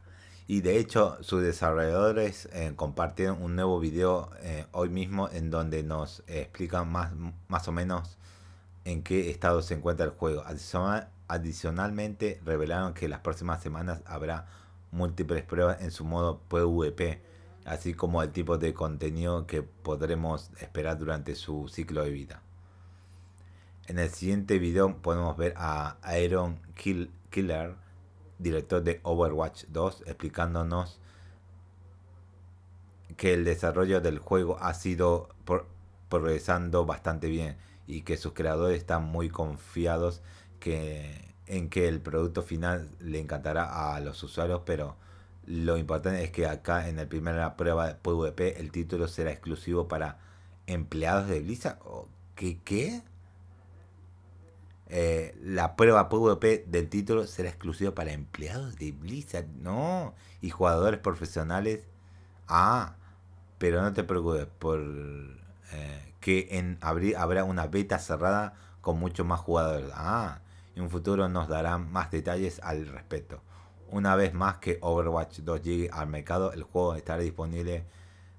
Y 0.46 0.60
de 0.60 0.78
hecho, 0.78 1.18
sus 1.20 1.42
desarrolladores 1.42 2.48
eh, 2.52 2.72
compartieron 2.76 3.42
un 3.42 3.56
nuevo 3.56 3.80
video 3.80 4.30
eh, 4.42 4.66
hoy 4.70 4.88
mismo 4.88 5.28
en 5.28 5.50
donde 5.50 5.82
nos 5.82 6.22
explican 6.28 6.88
más, 6.88 7.10
más 7.48 7.66
o 7.66 7.72
menos 7.72 8.16
en 8.84 9.02
qué 9.02 9.28
estado 9.28 9.60
se 9.60 9.74
encuentra 9.74 10.06
el 10.06 10.12
juego. 10.12 10.44
adicionalmente, 11.26 12.40
revelaron 12.44 12.94
que 12.94 13.08
las 13.08 13.20
próximas 13.20 13.60
semanas 13.60 14.00
habrá 14.06 14.46
múltiples 14.92 15.42
pruebas 15.42 15.80
en 15.80 15.90
su 15.90 16.04
modo 16.04 16.42
PvP, 16.42 17.22
así 17.64 17.92
como 17.92 18.22
el 18.22 18.30
tipo 18.30 18.56
de 18.56 18.72
contenido 18.72 19.48
que 19.48 19.62
podremos 19.62 20.52
esperar 20.60 20.96
durante 20.96 21.34
su 21.34 21.66
ciclo 21.68 22.04
de 22.04 22.10
vida. 22.10 22.41
En 23.92 23.98
el 23.98 24.08
siguiente 24.08 24.58
video 24.58 24.96
podemos 25.02 25.36
ver 25.36 25.52
a 25.58 25.98
Iron 26.18 26.58
Killer 26.74 27.74
director 28.38 28.82
de 28.82 29.00
Overwatch 29.02 29.64
2, 29.68 30.04
explicándonos 30.06 30.98
que 33.18 33.34
el 33.34 33.44
desarrollo 33.44 34.00
del 34.00 34.18
juego 34.18 34.56
ha 34.58 34.72
sido 34.72 35.28
progresando 36.08 36.86
bastante 36.86 37.28
bien 37.28 37.58
y 37.86 38.00
que 38.00 38.16
sus 38.16 38.32
creadores 38.32 38.78
están 38.78 39.04
muy 39.04 39.28
confiados 39.28 40.22
en 40.64 41.68
que 41.68 41.86
el 41.86 42.00
producto 42.00 42.40
final 42.40 42.88
le 42.98 43.18
encantará 43.18 43.94
a 43.94 44.00
los 44.00 44.22
usuarios, 44.22 44.62
pero 44.64 44.96
lo 45.44 45.76
importante 45.76 46.24
es 46.24 46.30
que 46.30 46.46
acá 46.46 46.88
en 46.88 46.96
la 46.96 47.04
primera 47.10 47.58
prueba 47.58 47.88
de 47.88 47.94
PvP 47.96 48.58
el 48.58 48.72
título 48.72 49.06
será 49.06 49.32
exclusivo 49.32 49.86
para 49.86 50.16
empleados 50.66 51.28
de 51.28 51.40
Blizzard. 51.40 51.76
¿Qué? 52.34 52.58
¿Qué? 52.64 53.02
Eh, 54.94 55.34
la 55.42 55.74
prueba 55.74 56.10
PvP 56.10 56.66
del 56.68 56.90
título 56.90 57.26
será 57.26 57.48
exclusiva 57.48 57.94
para 57.94 58.12
empleados 58.12 58.76
de 58.76 58.92
Blizzard, 58.92 59.46
no, 59.46 60.14
y 60.42 60.50
jugadores 60.50 61.00
profesionales. 61.00 61.86
Ah, 62.46 62.96
pero 63.56 63.80
no 63.80 63.94
te 63.94 64.04
preocupes, 64.04 64.46
por 64.58 64.82
eh, 64.82 66.14
que 66.20 66.48
en 66.50 66.76
abril 66.82 67.16
habrá 67.16 67.44
una 67.44 67.68
beta 67.68 67.98
cerrada 67.98 68.52
con 68.82 68.98
muchos 68.98 69.26
más 69.26 69.40
jugadores. 69.40 69.90
Ah, 69.94 70.40
en 70.76 70.82
un 70.82 70.90
futuro 70.90 71.26
nos 71.26 71.48
darán 71.48 71.90
más 71.90 72.10
detalles 72.10 72.60
al 72.62 72.86
respecto. 72.86 73.40
Una 73.90 74.14
vez 74.14 74.34
más 74.34 74.58
que 74.58 74.76
Overwatch 74.82 75.38
2 75.38 75.62
llegue 75.62 75.90
al 75.90 76.08
mercado, 76.08 76.52
el 76.52 76.64
juego 76.64 76.96
estará 76.96 77.22
disponible 77.22 77.86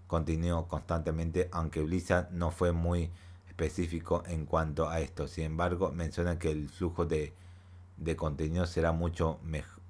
continuo 0.05 0.67
constantemente, 0.67 1.49
aunque 1.51 1.81
Blizzard 1.81 2.29
no 2.31 2.51
fue 2.51 2.73
muy 2.73 3.09
específico 3.53 4.23
en 4.25 4.45
cuanto 4.45 4.89
a 4.89 4.99
esto. 4.99 5.27
Sin 5.27 5.45
embargo, 5.45 5.91
menciona 5.91 6.39
que 6.39 6.51
el 6.51 6.69
flujo 6.69 7.05
de, 7.05 7.33
contenido 8.17 8.65
será 8.65 8.91
mucho 8.91 9.39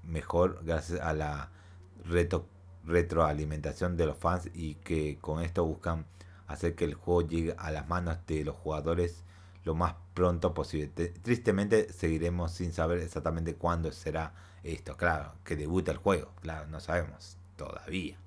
mejor 0.04 0.60
gracias 0.64 1.00
a 1.00 1.14
la 1.14 1.50
retroalimentación 2.86 3.96
de 3.96 4.06
los 4.06 4.18
fans 4.18 4.50
y 4.54 4.76
que 4.76 5.18
con 5.20 5.42
esto 5.42 5.66
buscan 5.66 6.06
hacer 6.48 6.76
que 6.76 6.86
el 6.86 6.94
juego 6.94 7.22
llegue 7.22 7.56
a 7.58 7.72
las 7.72 7.88
manos 7.88 8.18
de 8.28 8.44
los 8.44 8.56
jugadores 8.58 9.24
lo 9.64 9.74
más 9.76 9.96
pronto 10.14 10.54
posible. 10.54 10.88
Tristemente 11.22 11.92
seguiremos 11.94 12.52
sin 12.52 12.74
saber 12.74 13.00
exactamente 13.00 13.56
cuándo 13.56 13.92
será 13.94 14.34
esto. 14.64 14.98
Claro, 14.98 15.34
que 15.46 15.56
debuta 15.56 15.92
el 15.92 15.98
juego. 15.98 16.34
Claro, 16.42 16.68
no 16.68 16.82
sabemos 16.82 17.38
todavía. 17.56 18.18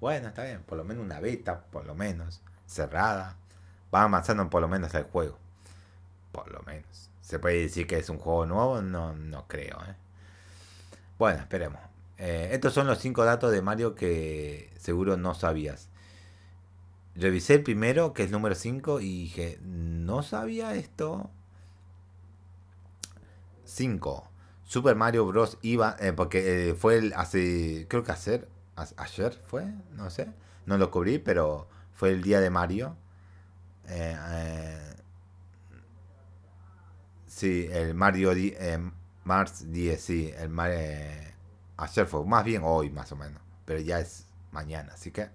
Bueno, 0.00 0.28
está 0.28 0.44
bien, 0.44 0.62
por 0.62 0.78
lo 0.78 0.84
menos 0.84 1.04
una 1.04 1.18
beta, 1.20 1.64
por 1.72 1.84
lo 1.84 1.94
menos, 1.96 2.40
cerrada 2.66 3.36
va 3.94 4.02
avanzando 4.02 4.48
por 4.50 4.62
lo 4.62 4.68
menos 4.68 4.94
el 4.94 5.04
juego. 5.04 5.38
Por 6.32 6.50
lo 6.50 6.62
menos. 6.62 7.10
¿Se 7.20 7.38
puede 7.38 7.62
decir 7.62 7.86
que 7.86 7.98
es 7.98 8.08
un 8.08 8.18
juego 8.18 8.46
nuevo? 8.46 8.82
No, 8.82 9.14
no 9.14 9.46
creo. 9.48 9.78
¿eh? 9.88 9.94
Bueno, 11.18 11.40
esperemos. 11.40 11.80
Eh, 12.18 12.50
estos 12.52 12.72
son 12.72 12.86
los 12.86 12.98
5 12.98 13.24
datos 13.24 13.52
de 13.52 13.62
Mario 13.62 13.94
que 13.94 14.72
seguro 14.78 15.16
no 15.16 15.34
sabías. 15.34 15.88
Revisé 17.14 17.54
el 17.54 17.62
primero, 17.62 18.14
que 18.14 18.22
es 18.22 18.30
número 18.30 18.54
5, 18.54 19.00
y 19.00 19.24
dije, 19.24 19.58
no 19.62 20.22
sabía 20.22 20.74
esto. 20.74 21.30
5. 23.64 24.28
Super 24.64 24.96
Mario 24.96 25.26
Bros. 25.26 25.58
iba, 25.62 25.96
eh, 26.00 26.12
porque 26.12 26.74
fue 26.78 26.96
el 26.96 27.12
hace, 27.14 27.86
creo 27.88 28.02
que 28.04 28.12
ayer, 28.12 28.48
ayer 28.96 29.42
fue, 29.46 29.66
no 29.92 30.08
sé, 30.08 30.28
no 30.64 30.78
lo 30.78 30.90
cubrí, 30.90 31.18
pero 31.18 31.68
fue 31.92 32.10
el 32.10 32.22
día 32.22 32.40
de 32.40 32.50
Mario. 32.50 32.96
Eh, 33.94 34.16
eh, 34.16 34.94
sí, 37.26 37.68
el 37.70 37.94
Mario 37.94 38.32
eh, 38.32 38.78
Mars 39.24 39.70
10, 39.70 40.00
sí, 40.00 40.32
el 40.36 40.48
Mario, 40.48 40.76
eh, 40.78 41.34
ayer 41.76 42.06
fue, 42.06 42.24
más 42.24 42.44
bien 42.44 42.62
hoy 42.64 42.90
más 42.90 43.12
o 43.12 43.16
menos, 43.16 43.40
pero 43.66 43.80
ya 43.80 44.00
es 44.00 44.26
mañana, 44.50 44.92
así 44.94 45.10
que 45.10 45.28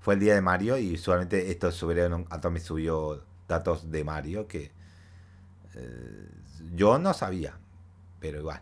fue 0.00 0.14
el 0.14 0.20
día 0.20 0.34
de 0.34 0.40
Mario 0.40 0.76
y 0.78 0.94
usualmente 0.94 1.50
esto 1.50 1.70
subieron, 1.70 2.26
Atomy 2.30 2.58
subió 2.58 3.24
datos 3.46 3.90
de 3.90 4.02
Mario 4.04 4.48
que 4.48 4.72
yo 6.74 6.98
no 6.98 7.14
sabía, 7.14 7.54
pero 8.20 8.40
igual. 8.40 8.60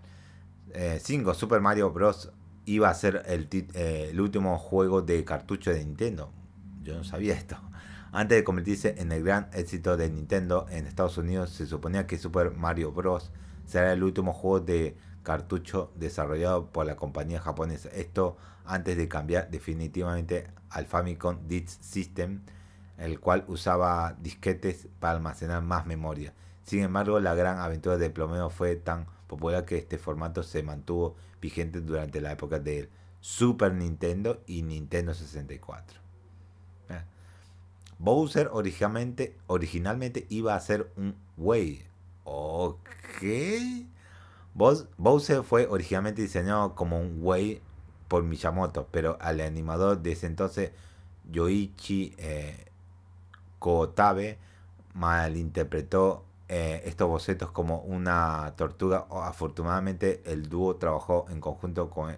5. 1.00 1.34
Super 1.34 1.60
Mario 1.60 1.90
Bros. 1.90 2.30
iba 2.66 2.88
a 2.88 2.94
ser 2.94 3.24
el, 3.26 3.48
el 3.74 4.20
último 4.20 4.56
juego 4.58 5.02
de 5.02 5.24
cartucho 5.24 5.72
de 5.72 5.84
Nintendo. 5.84 6.32
Yo 6.82 6.94
no 6.94 7.02
sabía 7.02 7.34
esto. 7.34 7.56
Antes 8.12 8.38
de 8.38 8.44
convertirse 8.44 8.96
en 8.98 9.12
el 9.12 9.22
gran 9.22 9.48
éxito 9.52 9.96
de 9.96 10.10
Nintendo 10.10 10.66
en 10.68 10.88
Estados 10.88 11.16
Unidos, 11.16 11.50
se 11.50 11.66
suponía 11.66 12.08
que 12.08 12.18
Super 12.18 12.50
Mario 12.50 12.90
Bros. 12.90 13.30
será 13.66 13.92
el 13.92 14.02
último 14.02 14.32
juego 14.32 14.58
de 14.58 14.96
cartucho 15.22 15.92
desarrollado 15.94 16.72
por 16.72 16.86
la 16.86 16.96
compañía 16.96 17.40
japonesa. 17.40 17.88
Esto 17.90 18.36
antes 18.64 18.96
de 18.96 19.06
cambiar 19.06 19.48
definitivamente 19.48 20.48
al 20.70 20.86
Famicom 20.86 21.46
Disk 21.46 21.80
System, 21.82 22.40
el 22.98 23.20
cual 23.20 23.44
usaba 23.46 24.16
disquetes 24.20 24.88
para 24.98 25.14
almacenar 25.14 25.62
más 25.62 25.86
memoria. 25.86 26.34
Sin 26.64 26.80
embargo, 26.82 27.20
la 27.20 27.36
gran 27.36 27.58
aventura 27.58 27.96
de 27.96 28.10
plomeo 28.10 28.50
fue 28.50 28.74
tan 28.74 29.06
popular 29.28 29.64
que 29.64 29.78
este 29.78 29.98
formato 29.98 30.42
se 30.42 30.64
mantuvo 30.64 31.14
vigente 31.40 31.80
durante 31.80 32.20
la 32.20 32.32
época 32.32 32.58
del 32.58 32.90
Super 33.20 33.72
Nintendo 33.72 34.42
y 34.48 34.62
Nintendo 34.62 35.14
64. 35.14 36.09
Bowser 38.00 38.50
originalmente, 38.52 40.26
iba 40.30 40.54
a 40.54 40.60
ser 40.60 40.90
un 40.96 41.14
Wii. 41.36 41.84
Ok. 42.24 42.78
Bowser 44.54 45.42
fue 45.42 45.66
originalmente 45.66 46.22
diseñado 46.22 46.74
como 46.74 46.98
un 46.98 47.18
Wii 47.20 47.60
por 48.08 48.22
Miyamoto, 48.22 48.88
pero 48.90 49.18
al 49.20 49.42
animador 49.42 50.00
de 50.00 50.12
ese 50.12 50.26
entonces, 50.26 50.72
Yoichi 51.30 52.14
eh, 52.16 52.68
Kotabe, 53.58 54.38
malinterpretó 54.94 56.24
eh, 56.48 56.80
estos 56.86 57.06
bocetos 57.06 57.50
como 57.50 57.80
una 57.80 58.54
tortuga. 58.56 59.06
Afortunadamente, 59.10 60.22
el 60.24 60.48
dúo 60.48 60.76
trabajó 60.76 61.26
en 61.28 61.40
conjunto 61.40 61.90
con 61.90 62.16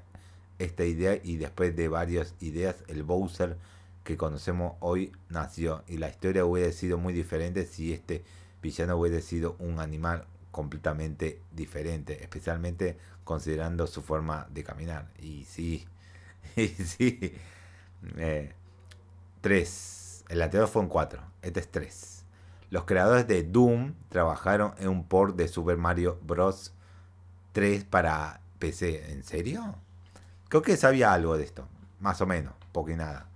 esta 0.60 0.84
idea 0.84 1.18
y 1.20 1.38
después 1.38 1.74
de 1.74 1.88
varias 1.88 2.36
ideas, 2.38 2.76
el 2.86 3.02
Bowser 3.02 3.58
que 4.04 4.16
conocemos 4.16 4.74
hoy 4.80 5.12
nació 5.28 5.84
y 5.86 5.98
la 5.98 6.08
historia 6.08 6.44
hubiera 6.44 6.72
sido 6.72 6.98
muy 6.98 7.12
diferente 7.12 7.64
si 7.66 7.92
este 7.92 8.24
villano 8.62 8.96
hubiera 8.96 9.20
sido 9.20 9.56
un 9.58 9.80
animal 9.80 10.26
completamente 10.50 11.40
diferente, 11.52 12.22
especialmente 12.22 12.96
considerando 13.24 13.86
su 13.86 14.02
forma 14.02 14.46
de 14.50 14.64
caminar. 14.64 15.10
Y 15.20 15.44
sí, 15.44 15.86
y 16.56 16.68
sí. 16.68 17.34
Eh, 18.16 18.52
tres. 19.40 20.24
El 20.28 20.40
anterior 20.42 20.68
fue 20.68 20.82
un 20.82 20.88
4. 20.88 21.22
Este 21.42 21.60
es 21.60 21.70
3. 21.70 22.24
Los 22.70 22.84
creadores 22.84 23.26
de 23.28 23.42
Doom 23.42 23.94
trabajaron 24.08 24.72
en 24.78 24.88
un 24.88 25.04
port 25.04 25.36
de 25.36 25.48
Super 25.48 25.76
Mario 25.76 26.18
Bros. 26.22 26.72
3 27.52 27.84
para 27.84 28.40
PC. 28.58 29.12
¿En 29.12 29.24
serio? 29.24 29.76
Creo 30.48 30.62
que 30.62 30.76
sabía 30.76 31.12
algo 31.12 31.36
de 31.36 31.44
esto. 31.44 31.68
Más 32.00 32.20
o 32.22 32.26
menos. 32.26 32.54
Poco 32.72 32.90
y 32.90 32.96
nada. 32.96 33.28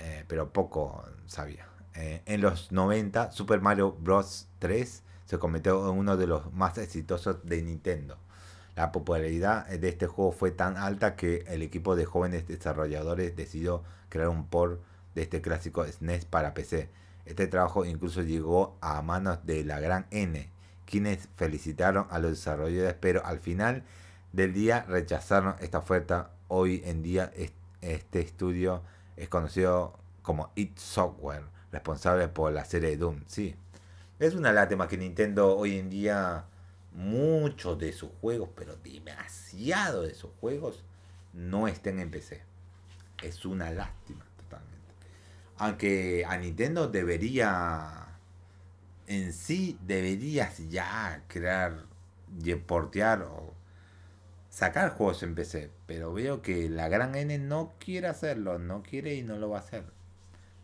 Eh, 0.00 0.24
pero 0.26 0.52
poco 0.52 1.04
sabía. 1.26 1.66
Eh, 1.94 2.22
en 2.26 2.40
los 2.40 2.72
90, 2.72 3.32
Super 3.32 3.60
Mario 3.60 3.92
Bros. 3.92 4.48
3 4.58 5.02
se 5.26 5.38
convirtió 5.38 5.90
en 5.90 5.98
uno 5.98 6.16
de 6.16 6.26
los 6.26 6.52
más 6.52 6.78
exitosos 6.78 7.44
de 7.44 7.62
Nintendo. 7.62 8.18
La 8.76 8.92
popularidad 8.92 9.66
de 9.68 9.88
este 9.88 10.06
juego 10.06 10.32
fue 10.32 10.50
tan 10.50 10.76
alta 10.76 11.16
que 11.16 11.44
el 11.48 11.62
equipo 11.62 11.96
de 11.96 12.04
jóvenes 12.04 12.48
desarrolladores 12.48 13.36
decidió 13.36 13.82
crear 14.08 14.28
un 14.28 14.46
port 14.46 14.80
de 15.14 15.22
este 15.22 15.40
clásico 15.40 15.84
SNES 15.84 16.24
para 16.24 16.54
PC. 16.54 16.88
Este 17.26 17.46
trabajo 17.46 17.84
incluso 17.84 18.22
llegó 18.22 18.76
a 18.80 19.02
manos 19.02 19.44
de 19.44 19.64
la 19.64 19.80
gran 19.80 20.06
N, 20.10 20.48
quienes 20.86 21.28
felicitaron 21.36 22.06
a 22.10 22.18
los 22.18 22.30
desarrolladores, 22.32 22.96
pero 22.98 23.24
al 23.24 23.38
final 23.38 23.84
del 24.32 24.52
día 24.52 24.84
rechazaron 24.88 25.56
esta 25.60 25.78
oferta. 25.78 26.30
Hoy 26.48 26.82
en 26.84 27.02
día 27.02 27.32
este 27.80 28.20
estudio 28.20 28.82
es 29.20 29.28
conocido 29.28 29.98
como 30.22 30.50
It 30.54 30.78
Software, 30.78 31.44
responsable 31.70 32.28
por 32.28 32.52
la 32.52 32.64
serie 32.64 32.96
Doom. 32.96 33.22
Sí, 33.26 33.54
es 34.18 34.34
una 34.34 34.52
lástima 34.52 34.88
que 34.88 34.96
Nintendo 34.96 35.56
hoy 35.56 35.78
en 35.78 35.90
día 35.90 36.46
muchos 36.92 37.78
de 37.78 37.92
sus 37.92 38.10
juegos, 38.20 38.48
pero 38.56 38.76
demasiado 38.76 40.02
de 40.02 40.14
sus 40.14 40.30
juegos, 40.40 40.82
no 41.34 41.68
estén 41.68 42.00
en 42.00 42.10
PC. 42.10 42.42
Es 43.22 43.44
una 43.44 43.70
lástima 43.70 44.24
totalmente. 44.38 44.94
Aunque 45.58 46.24
a 46.26 46.38
Nintendo 46.38 46.88
debería, 46.88 48.18
en 49.06 49.34
sí, 49.34 49.78
deberías 49.82 50.66
ya 50.70 51.24
crear, 51.28 51.84
portear 52.66 53.22
o 53.22 53.52
sacar 54.48 54.94
juegos 54.94 55.22
en 55.22 55.34
PC. 55.34 55.70
Pero 55.90 56.12
veo 56.12 56.40
que 56.40 56.70
la 56.70 56.88
gran 56.88 57.16
N 57.16 57.36
no 57.40 57.72
quiere 57.80 58.06
hacerlo, 58.06 58.60
no 58.60 58.80
quiere 58.84 59.16
y 59.16 59.24
no 59.24 59.38
lo 59.38 59.50
va 59.50 59.56
a 59.56 59.60
hacer. 59.62 59.82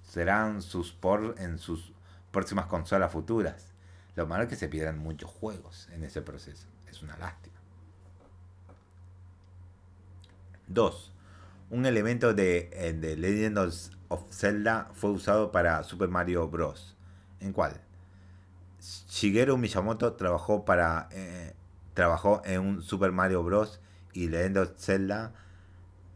Serán 0.04 0.62
sus 0.62 0.92
por 0.92 1.34
en 1.38 1.58
sus 1.58 1.92
próximas 2.30 2.66
consolas 2.66 3.10
futuras. 3.10 3.72
Lo 4.14 4.28
malo 4.28 4.44
es 4.44 4.48
que 4.48 4.54
se 4.54 4.68
pierdan 4.68 4.98
muchos 4.98 5.28
juegos 5.28 5.88
en 5.90 6.04
ese 6.04 6.22
proceso. 6.22 6.68
Es 6.88 7.02
una 7.02 7.16
lástima. 7.16 7.56
2. 10.68 11.12
Un 11.70 11.86
elemento 11.86 12.32
de, 12.32 12.70
eh, 12.72 12.92
de 12.92 13.16
Legend 13.16 13.58
of 14.06 14.22
Zelda 14.30 14.92
fue 14.94 15.10
usado 15.10 15.50
para 15.50 15.82
Super 15.82 16.08
Mario 16.08 16.46
Bros. 16.46 16.96
¿En 17.40 17.52
cuál? 17.52 17.80
Shigeru 18.78 19.58
Miyamoto 19.58 20.12
trabajó 20.12 20.64
para 20.64 21.08
eh, 21.10 21.52
trabajó 21.94 22.42
en 22.44 22.60
un 22.60 22.82
Super 22.84 23.10
Mario 23.10 23.42
Bros. 23.42 23.80
Y 24.16 24.28
Legend 24.28 24.58
of 24.58 24.70
Zelda 24.78 25.32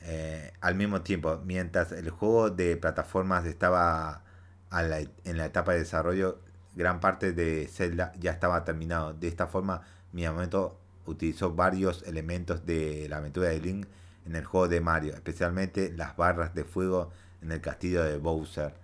eh, 0.02 0.52
al 0.60 0.74
mismo 0.74 1.02
tiempo, 1.02 1.40
mientras 1.44 1.92
el 1.92 2.10
juego 2.10 2.50
de 2.50 2.76
plataformas 2.76 3.44
estaba 3.46 4.22
en 4.72 5.36
la 5.36 5.44
etapa 5.46 5.72
de 5.72 5.80
desarrollo, 5.80 6.40
gran 6.74 7.00
parte 7.00 7.32
de 7.32 7.68
Zelda 7.68 8.12
ya 8.18 8.30
estaba 8.32 8.64
terminado. 8.64 9.12
De 9.12 9.28
esta 9.28 9.46
forma, 9.46 9.82
Miyamoto 10.12 10.78
utilizó 11.06 11.54
varios 11.54 12.02
elementos 12.04 12.64
de 12.66 13.08
la 13.08 13.18
aventura 13.18 13.48
de 13.48 13.60
Link 13.60 13.86
en 14.26 14.36
el 14.36 14.44
juego 14.44 14.68
de 14.68 14.80
Mario, 14.80 15.14
especialmente 15.14 15.92
las 15.92 16.16
barras 16.16 16.54
de 16.54 16.64
fuego 16.64 17.10
en 17.42 17.52
el 17.52 17.60
castillo 17.60 18.04
de 18.04 18.16
Bowser. 18.18 18.74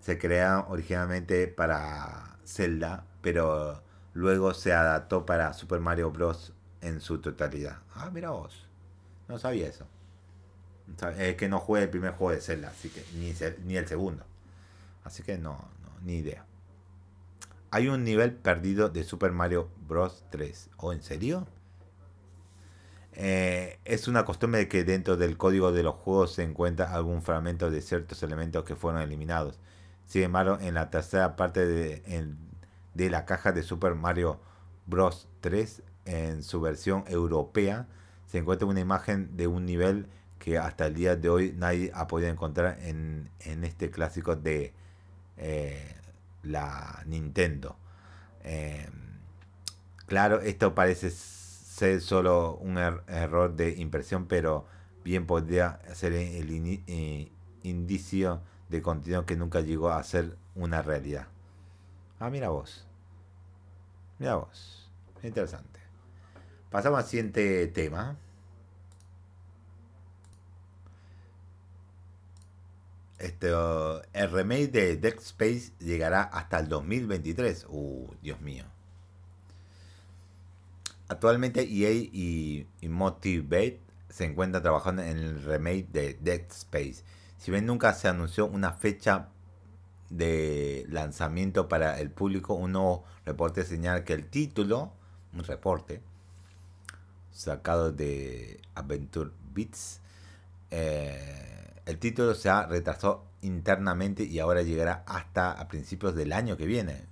Se 0.00 0.18
crearon 0.18 0.66
originalmente 0.68 1.48
para 1.48 2.36
Zelda, 2.44 3.06
pero 3.22 3.82
luego 4.12 4.52
se 4.52 4.72
adaptó 4.74 5.24
para 5.24 5.52
Super 5.54 5.80
Mario 5.80 6.10
Bros. 6.10 6.52
En 6.84 7.00
su 7.00 7.18
totalidad. 7.18 7.78
Ah, 7.94 8.10
mira 8.12 8.30
vos. 8.30 8.66
No 9.28 9.38
sabía 9.38 9.68
eso. 9.68 9.86
Es 11.18 11.36
que 11.36 11.48
no 11.48 11.60
jugué 11.60 11.84
el 11.84 11.90
primer 11.90 12.12
juego 12.12 12.32
de 12.32 12.40
Zelda, 12.40 12.68
así 12.68 12.90
que 12.90 13.04
ni, 13.14 13.32
ni 13.64 13.76
el 13.76 13.88
segundo. 13.88 14.22
Así 15.02 15.22
que 15.22 15.38
no, 15.38 15.52
no, 15.52 16.00
ni 16.02 16.16
idea. 16.16 16.44
Hay 17.70 17.88
un 17.88 18.04
nivel 18.04 18.32
perdido 18.32 18.88
de 18.88 19.02
Super 19.02 19.32
Mario 19.32 19.68
Bros. 19.88 20.24
3. 20.30 20.70
¿O 20.76 20.92
en 20.92 21.02
serio? 21.02 21.46
Eh, 23.12 23.78
es 23.84 24.08
una 24.08 24.24
costumbre 24.24 24.68
que 24.68 24.84
dentro 24.84 25.16
del 25.16 25.36
código 25.36 25.72
de 25.72 25.82
los 25.82 25.94
juegos 25.94 26.34
se 26.34 26.42
encuentra 26.42 26.92
algún 26.92 27.22
fragmento 27.22 27.70
de 27.70 27.80
ciertos 27.80 28.22
elementos 28.22 28.64
que 28.64 28.76
fueron 28.76 29.00
eliminados. 29.00 29.58
Sin 30.04 30.22
embargo, 30.22 30.58
en 30.60 30.74
la 30.74 30.90
tercera 30.90 31.34
parte 31.36 31.64
de, 31.66 32.34
de 32.92 33.10
la 33.10 33.24
caja 33.24 33.52
de 33.52 33.62
Super 33.62 33.94
Mario 33.94 34.38
Bros. 34.86 35.28
3, 35.40 35.82
en 36.04 36.42
su 36.42 36.60
versión 36.60 37.04
europea, 37.08 37.86
se 38.26 38.38
encuentra 38.38 38.66
una 38.66 38.80
imagen 38.80 39.36
de 39.36 39.46
un 39.46 39.64
nivel 39.64 40.06
que 40.38 40.58
hasta 40.58 40.86
el 40.86 40.94
día 40.94 41.16
de 41.16 41.28
hoy 41.28 41.54
nadie 41.56 41.90
ha 41.94 42.06
podido 42.06 42.30
encontrar 42.30 42.78
en, 42.82 43.30
en 43.40 43.64
este 43.64 43.90
clásico 43.90 44.36
de 44.36 44.74
eh, 45.36 45.94
la 46.42 47.02
Nintendo. 47.06 47.76
Eh, 48.42 48.88
claro, 50.06 50.40
esto 50.40 50.74
parece 50.74 51.10
ser 51.10 52.00
solo 52.00 52.56
un 52.56 52.76
er-, 52.76 53.02
error 53.08 53.56
de 53.56 53.70
impresión, 53.70 54.26
pero 54.26 54.66
bien 55.02 55.26
podría 55.26 55.80
ser 55.94 56.12
el 56.12 56.82
eh, 56.86 57.32
indicio 57.62 58.42
de 58.68 58.82
contenido 58.82 59.26
que 59.26 59.36
nunca 59.36 59.60
llegó 59.60 59.90
a 59.90 60.02
ser 60.02 60.36
una 60.54 60.82
realidad. 60.82 61.26
Ah, 62.20 62.30
mira 62.30 62.48
vos. 62.48 62.86
Mira 64.18 64.36
vos. 64.36 64.90
Interesante. 65.22 65.80
Pasamos 66.74 66.98
al 66.98 67.06
siguiente 67.06 67.68
tema. 67.68 68.16
Este, 73.16 73.48
el 74.12 74.30
remake 74.32 74.72
de 74.72 74.96
Dead 74.96 75.14
Space 75.18 75.70
llegará 75.78 76.22
hasta 76.24 76.58
el 76.58 76.68
2023. 76.68 77.66
Uh, 77.68 78.08
Dios 78.20 78.40
mío. 78.40 78.64
Actualmente 81.06 81.60
EA 81.60 81.92
y, 81.92 82.66
Motivate 82.88 83.78
se 84.08 84.24
encuentran 84.24 84.64
trabajando 84.64 85.02
en 85.02 85.18
el 85.18 85.44
remake 85.44 85.86
de 85.92 86.14
Dead 86.14 86.42
Space. 86.50 87.04
Si 87.38 87.52
bien 87.52 87.66
nunca 87.66 87.94
se 87.94 88.08
anunció 88.08 88.46
una 88.46 88.72
fecha 88.72 89.28
de 90.10 90.86
lanzamiento 90.88 91.68
para 91.68 92.00
el 92.00 92.10
público, 92.10 92.54
un 92.54 92.72
nuevo 92.72 93.04
reporte 93.24 93.62
señala 93.62 94.04
que 94.04 94.14
el 94.14 94.26
título, 94.26 94.92
un 95.32 95.44
reporte 95.44 96.02
sacado 97.34 97.92
de 97.92 98.60
Adventure 98.74 99.30
Beats, 99.52 100.00
eh, 100.70 101.82
el 101.84 101.98
título 101.98 102.34
se 102.34 102.48
ha 102.48 102.66
retrasado 102.66 103.24
internamente 103.42 104.24
y 104.24 104.38
ahora 104.38 104.62
llegará 104.62 105.04
hasta 105.06 105.52
a 105.52 105.68
principios 105.68 106.14
del 106.14 106.32
año 106.32 106.56
que 106.56 106.66
viene. 106.66 107.04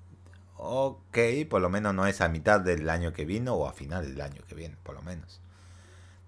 ok, 0.56 1.18
por 1.50 1.60
lo 1.60 1.68
menos 1.68 1.94
no 1.94 2.06
es 2.06 2.20
a 2.20 2.28
mitad 2.28 2.60
del 2.60 2.88
año 2.88 3.12
que 3.12 3.24
vino 3.24 3.54
o 3.54 3.66
a 3.68 3.72
final 3.72 4.04
del 4.06 4.20
año 4.20 4.42
que 4.48 4.54
viene, 4.54 4.76
por 4.82 4.94
lo 4.94 5.02
menos. 5.02 5.40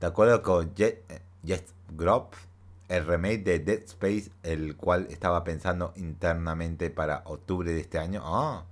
De 0.00 0.06
acuerdo 0.06 0.42
con 0.42 0.74
Jet, 0.74 1.02
Jet 1.44 1.64
Grove, 1.96 2.36
el 2.88 3.06
remake 3.06 3.44
de 3.44 3.58
Dead 3.60 3.82
Space, 3.84 4.30
el 4.42 4.76
cual 4.76 5.06
estaba 5.10 5.44
pensando 5.44 5.92
internamente 5.96 6.90
para 6.90 7.22
octubre 7.26 7.72
de 7.72 7.80
este 7.80 7.98
año, 7.98 8.22
ah, 8.24 8.64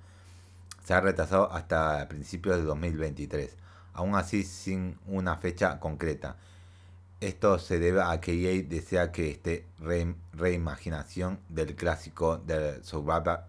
se 0.84 0.94
ha 0.94 1.00
retrasado 1.00 1.50
hasta 1.52 2.06
principios 2.08 2.56
de 2.56 2.64
2023, 2.64 3.56
aún 3.92 4.14
así 4.14 4.44
sin 4.44 4.98
una 5.06 5.36
fecha 5.36 5.80
concreta. 5.80 6.36
Esto 7.20 7.58
se 7.58 7.78
debe 7.78 8.02
a 8.02 8.20
que 8.20 8.32
EA 8.32 8.62
desea 8.62 9.12
que 9.12 9.30
este 9.30 9.66
reimaginación 10.32 11.38
del 11.48 11.76
clásico 11.76 12.38
del 12.38 12.84
survival, 12.84 13.44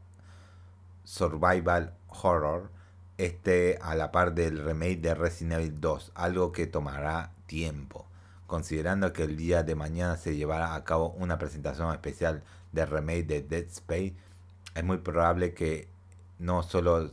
survival 1.03 1.93
horror 2.07 2.69
esté 3.17 3.79
a 3.81 3.95
la 3.95 4.11
par 4.11 4.33
del 4.33 4.63
remake 4.63 5.01
de 5.01 5.15
Resident 5.15 5.53
Evil 5.61 5.81
2, 5.81 6.11
algo 6.15 6.51
que 6.51 6.67
tomará 6.67 7.31
tiempo 7.47 8.07
considerando 8.53 9.13
que 9.13 9.23
el 9.23 9.35
día 9.35 9.63
de 9.63 9.73
mañana 9.73 10.15
se 10.15 10.35
llevará 10.35 10.75
a 10.75 10.83
cabo 10.83 11.09
una 11.17 11.39
presentación 11.39 11.91
especial 11.91 12.43
de 12.71 12.85
remake 12.85 13.25
de 13.25 13.41
Dead 13.41 13.65
Space, 13.65 14.13
es 14.75 14.83
muy 14.83 14.97
probable 14.99 15.55
que 15.55 15.87
no 16.37 16.61
solo 16.61 17.11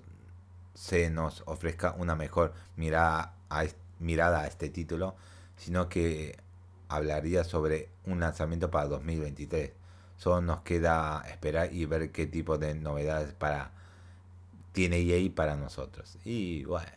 se 0.81 1.11
nos 1.11 1.43
ofrezca 1.45 1.95
una 1.99 2.16
mejor 2.16 2.55
mirada 2.75 3.35
a, 3.51 3.64
mirada 3.99 4.40
a 4.40 4.47
este 4.47 4.71
título, 4.71 5.14
sino 5.59 5.90
que 5.90 6.38
hablaría 6.88 7.45
sobre 7.45 7.90
un 8.07 8.21
lanzamiento 8.21 8.71
para 8.71 8.87
2023. 8.87 9.73
Solo 10.16 10.40
nos 10.40 10.62
queda 10.62 11.23
esperar 11.29 11.71
y 11.75 11.85
ver 11.85 12.12
qué 12.12 12.27
tipo 12.27 12.57
de 12.57 12.75
novedades 12.75 13.35
para 13.35 13.73
tiene 14.73 15.01
EA 15.01 15.31
para 15.35 15.55
nosotros. 15.55 16.16
Y 16.25 16.64
bueno, 16.64 16.90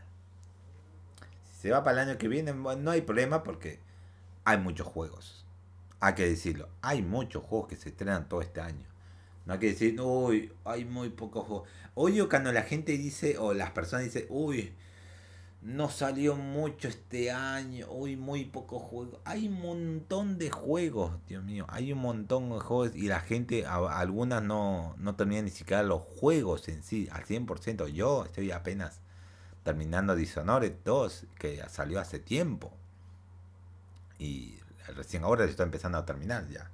si 1.52 1.64
se 1.64 1.72
va 1.72 1.84
para 1.84 2.04
el 2.04 2.10
año 2.10 2.18
que 2.18 2.30
viene, 2.30 2.54
no 2.54 2.90
hay 2.90 3.02
problema 3.02 3.44
porque 3.44 3.80
hay 4.46 4.60
muchos 4.60 4.88
juegos. 4.88 5.46
Hay 6.00 6.14
que 6.14 6.26
decirlo. 6.26 6.70
Hay 6.82 7.02
muchos 7.02 7.44
juegos 7.44 7.68
que 7.68 7.76
se 7.76 7.90
estrenan 7.90 8.30
todo 8.30 8.42
este 8.42 8.62
año. 8.62 8.93
No 9.46 9.54
hay 9.54 9.60
que 9.60 9.68
decir, 9.68 10.00
uy, 10.00 10.52
hay 10.64 10.86
muy 10.86 11.10
pocos 11.10 11.46
juegos. 11.46 11.70
Oye, 11.96 12.28
cuando 12.28 12.52
la 12.52 12.64
gente 12.64 12.98
dice, 12.98 13.38
o 13.38 13.54
las 13.54 13.72
personas 13.72 14.06
dicen, 14.06 14.26
uy, 14.30 14.74
no 15.62 15.90
salió 15.90 16.36
mucho 16.36 16.88
este 16.88 17.32
año, 17.32 17.88
uy, 17.90 18.16
muy 18.16 18.46
pocos 18.46 18.82
juegos. 18.82 19.20
Hay 19.26 19.48
un 19.48 19.62
montón 19.62 20.38
de 20.38 20.52
juegos, 20.52 21.14
Dios 21.28 21.44
mío, 21.44 21.66
hay 21.70 21.94
un 21.94 22.00
montón 22.00 22.50
de 22.50 22.60
juegos 22.60 22.96
y 22.96 23.08
la 23.08 23.22
gente, 23.22 23.66
algunas 23.66 24.44
no, 24.44 24.96
no 24.98 25.16
terminan 25.16 25.46
ni 25.46 25.52
siquiera 25.52 25.84
los 25.84 26.02
juegos 26.02 26.68
en 26.68 26.84
sí, 26.84 27.08
al 27.12 27.26
100%. 27.26 27.88
Yo 27.88 28.26
estoy 28.26 28.52
apenas 28.52 29.00
terminando 29.64 30.16
Dishonored 30.16 30.76
2, 30.84 31.28
que 31.40 31.64
salió 31.70 32.00
hace 32.00 32.20
tiempo. 32.20 32.74
Y 34.20 34.58
recién 34.96 35.24
ahora 35.24 35.46
estoy 35.46 35.66
empezando 35.66 35.98
a 35.98 36.06
terminar 36.06 36.48
ya. 36.50 36.70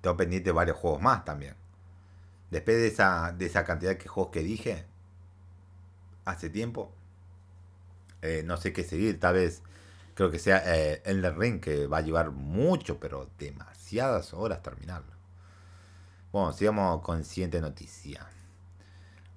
Tengo 0.00 0.16
pendiente 0.16 0.52
varios 0.52 0.76
juegos 0.76 1.02
más 1.02 1.24
también. 1.24 1.54
Después 2.50 2.76
de 2.76 2.86
esa, 2.88 3.32
de 3.32 3.46
esa 3.46 3.64
cantidad 3.64 3.96
de 3.96 4.08
juegos 4.08 4.32
que 4.32 4.40
dije 4.40 4.84
hace 6.24 6.50
tiempo, 6.50 6.92
eh, 8.22 8.42
no 8.44 8.56
sé 8.56 8.72
qué 8.72 8.84
seguir. 8.84 9.20
Tal 9.20 9.34
vez 9.34 9.62
creo 10.14 10.30
que 10.30 10.38
sea 10.38 10.62
eh, 10.64 11.02
Elden 11.04 11.38
Ring, 11.38 11.60
que 11.60 11.86
va 11.86 11.98
a 11.98 12.02
llevar 12.02 12.30
mucho, 12.30 12.98
pero 12.98 13.28
demasiadas 13.38 14.32
horas 14.34 14.62
terminarlo. 14.62 15.12
Bueno, 16.32 16.52
sigamos 16.52 17.00
con 17.02 17.24
siguiente 17.24 17.60
noticia. 17.60 18.26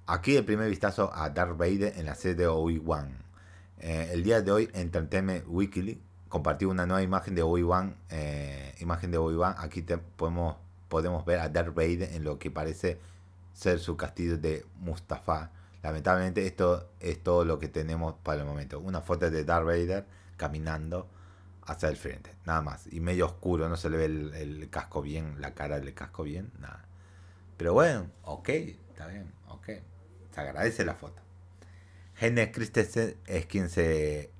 Aquí 0.06 0.36
el 0.36 0.44
primer 0.44 0.70
vistazo 0.70 1.12
a 1.14 1.28
Darth 1.30 1.56
Vader 1.56 1.92
en 1.96 2.06
la 2.06 2.14
serie 2.14 2.34
de 2.34 2.46
Obi-Wan. 2.46 3.14
Eh, 3.78 4.08
el 4.12 4.24
día 4.24 4.40
de 4.40 4.50
hoy, 4.50 4.70
Entertainment 4.72 5.44
Weekly 5.46 6.00
compartió 6.28 6.70
una 6.70 6.86
nueva 6.86 7.02
imagen 7.02 7.34
de 7.34 7.42
Obi-Wan. 7.42 7.94
Eh, 8.10 8.74
imagen 8.80 9.10
de 9.10 9.18
Obi-Wan. 9.18 9.54
Aquí 9.58 9.84
podemos, 10.16 10.56
podemos 10.88 11.24
ver 11.24 11.40
a 11.40 11.48
Darth 11.48 11.74
Vader 11.74 12.14
en 12.14 12.24
lo 12.24 12.38
que 12.38 12.50
parece 12.50 12.98
ser 13.52 13.78
su 13.78 13.96
castillo 13.96 14.38
de 14.38 14.64
Mustafa. 14.76 15.50
Lamentablemente 15.82 16.46
esto 16.46 16.90
es 17.00 17.22
todo 17.22 17.44
lo 17.44 17.58
que 17.58 17.68
tenemos 17.68 18.14
para 18.22 18.40
el 18.40 18.46
momento. 18.46 18.80
Una 18.80 19.00
foto 19.00 19.30
de 19.30 19.44
Darth 19.44 19.66
Vader 19.66 20.06
caminando 20.36 21.08
hacia 21.66 21.88
el 21.88 21.96
frente. 21.96 22.34
Nada 22.44 22.62
más. 22.62 22.86
Y 22.90 23.00
medio 23.00 23.26
oscuro. 23.26 23.68
No 23.68 23.76
se 23.76 23.90
le 23.90 23.96
ve 23.96 24.04
el, 24.06 24.68
casco 24.70 25.02
bien. 25.02 25.40
La 25.40 25.54
cara 25.54 25.78
del 25.78 25.94
casco 25.94 26.22
bien. 26.22 26.50
Nada. 26.58 26.84
Pero 27.56 27.74
bueno. 27.74 28.10
Ok. 28.22 28.48
Está 28.48 29.06
bien. 29.06 29.32
Ok. 29.48 29.66
Se 30.34 30.40
agradece 30.40 30.84
la 30.84 30.94
foto. 30.94 31.22
Gene 32.14 32.50
Christensen 32.50 33.16
es 33.26 33.46
quien 33.46 33.68
se 33.68 34.32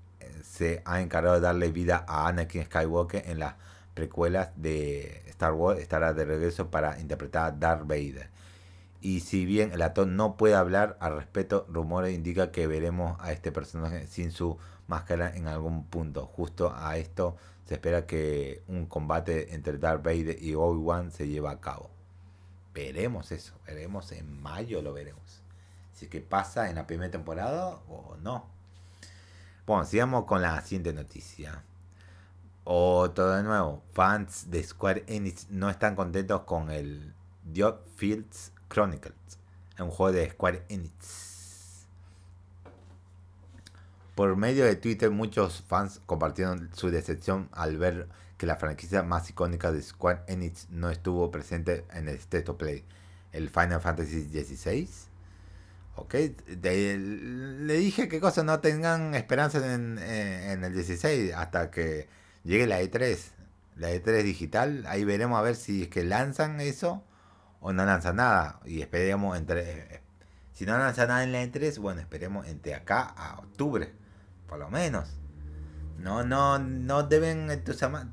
se 0.42 0.82
ha 0.84 1.00
encargado 1.00 1.36
de 1.36 1.40
darle 1.42 1.70
vida 1.70 2.04
a 2.08 2.28
Anakin 2.28 2.64
Skywalker 2.64 3.22
en 3.28 3.38
las 3.38 3.54
precuelas 3.98 4.50
de 4.54 5.24
Star 5.26 5.54
Wars. 5.54 5.80
Estará 5.80 6.14
de 6.14 6.24
regreso 6.24 6.70
para 6.70 7.00
interpretar 7.00 7.46
a 7.46 7.50
Darth 7.50 7.82
Vader. 7.82 8.30
Y 9.00 9.20
si 9.20 9.44
bien 9.44 9.72
el 9.72 9.82
actor 9.82 10.06
no 10.06 10.36
puede 10.36 10.54
hablar 10.54 10.96
al 11.00 11.16
respecto, 11.16 11.66
rumores 11.68 12.14
indican 12.14 12.52
que 12.52 12.68
veremos 12.68 13.16
a 13.20 13.32
este 13.32 13.50
personaje 13.50 14.06
sin 14.06 14.30
su 14.30 14.56
máscara 14.86 15.34
en 15.34 15.48
algún 15.48 15.84
punto. 15.84 16.26
Justo 16.26 16.72
a 16.76 16.96
esto 16.96 17.36
se 17.66 17.74
espera 17.74 18.06
que 18.06 18.62
un 18.68 18.86
combate 18.86 19.52
entre 19.52 19.78
Darth 19.78 20.04
Vader 20.04 20.40
y 20.40 20.54
Obi-Wan 20.54 21.10
se 21.10 21.26
lleve 21.26 21.48
a 21.48 21.60
cabo. 21.60 21.90
Veremos 22.72 23.32
eso, 23.32 23.54
veremos 23.66 24.12
en 24.12 24.40
mayo 24.40 24.80
lo 24.80 24.92
veremos. 24.92 25.42
Si 25.92 26.06
que 26.06 26.20
pasa 26.20 26.70
en 26.70 26.76
la 26.76 26.86
primera 26.86 27.10
temporada 27.10 27.80
o 27.88 28.16
no. 28.22 28.46
Bueno, 29.66 29.84
sigamos 29.84 30.24
con 30.24 30.40
la 30.40 30.60
siguiente 30.62 30.92
noticia. 30.92 31.64
Otro 32.70 33.30
de 33.30 33.42
nuevo, 33.44 33.82
fans 33.94 34.50
de 34.50 34.62
Square 34.62 35.04
Enix 35.06 35.48
no 35.48 35.70
están 35.70 35.96
contentos 35.96 36.42
con 36.42 36.70
el 36.70 37.14
Diop 37.44 37.80
Fields 37.96 38.52
Chronicles, 38.68 39.14
un 39.78 39.88
juego 39.88 40.12
de 40.12 40.28
Square 40.28 40.64
Enix. 40.68 41.86
Por 44.14 44.36
medio 44.36 44.66
de 44.66 44.76
Twitter, 44.76 45.10
muchos 45.10 45.62
fans 45.62 46.02
compartieron 46.04 46.68
su 46.74 46.90
decepción 46.90 47.48
al 47.52 47.78
ver 47.78 48.06
que 48.36 48.44
la 48.44 48.56
franquicia 48.56 49.02
más 49.02 49.30
icónica 49.30 49.72
de 49.72 49.80
Square 49.80 50.24
Enix 50.26 50.68
no 50.68 50.90
estuvo 50.90 51.30
presente 51.30 51.86
en 51.94 52.06
el 52.06 52.16
State 52.16 52.50
of 52.50 52.58
Play, 52.58 52.84
el 53.32 53.48
Final 53.48 53.80
Fantasy 53.80 54.24
XVI 54.24 55.08
Ok, 55.96 56.14
le 56.46 57.74
dije 57.74 58.08
que 58.08 58.20
cosas 58.20 58.44
no 58.44 58.60
tengan 58.60 59.14
esperanza 59.14 59.74
en, 59.74 59.98
eh, 59.98 60.52
en, 60.52 60.62
el 60.62 60.72
16 60.72 61.32
hasta 61.34 61.72
que 61.72 62.08
llegue 62.44 62.66
la 62.66 62.80
E3, 62.80 63.18
la 63.76 63.90
E3 63.90 64.22
digital. 64.22 64.84
Ahí 64.86 65.04
veremos 65.04 65.38
a 65.38 65.42
ver 65.42 65.56
si 65.56 65.82
es 65.82 65.88
que 65.88 66.04
lanzan 66.04 66.60
eso 66.60 67.04
o 67.60 67.72
no 67.72 67.84
lanzan 67.84 68.16
nada. 68.16 68.60
Y 68.64 68.80
esperemos 68.80 69.36
entre. 69.36 70.02
Si 70.52 70.66
no 70.66 70.76
lanzan 70.76 71.08
nada 71.08 71.22
en 71.22 71.32
la 71.32 71.42
E3, 71.42 71.78
bueno, 71.78 72.00
esperemos 72.00 72.46
entre 72.46 72.74
acá 72.74 73.02
a 73.02 73.38
octubre, 73.38 73.92
por 74.48 74.58
lo 74.58 74.70
menos. 74.70 75.08
No, 75.98 76.22
no, 76.22 76.58
no 76.58 77.02
deben, 77.02 77.48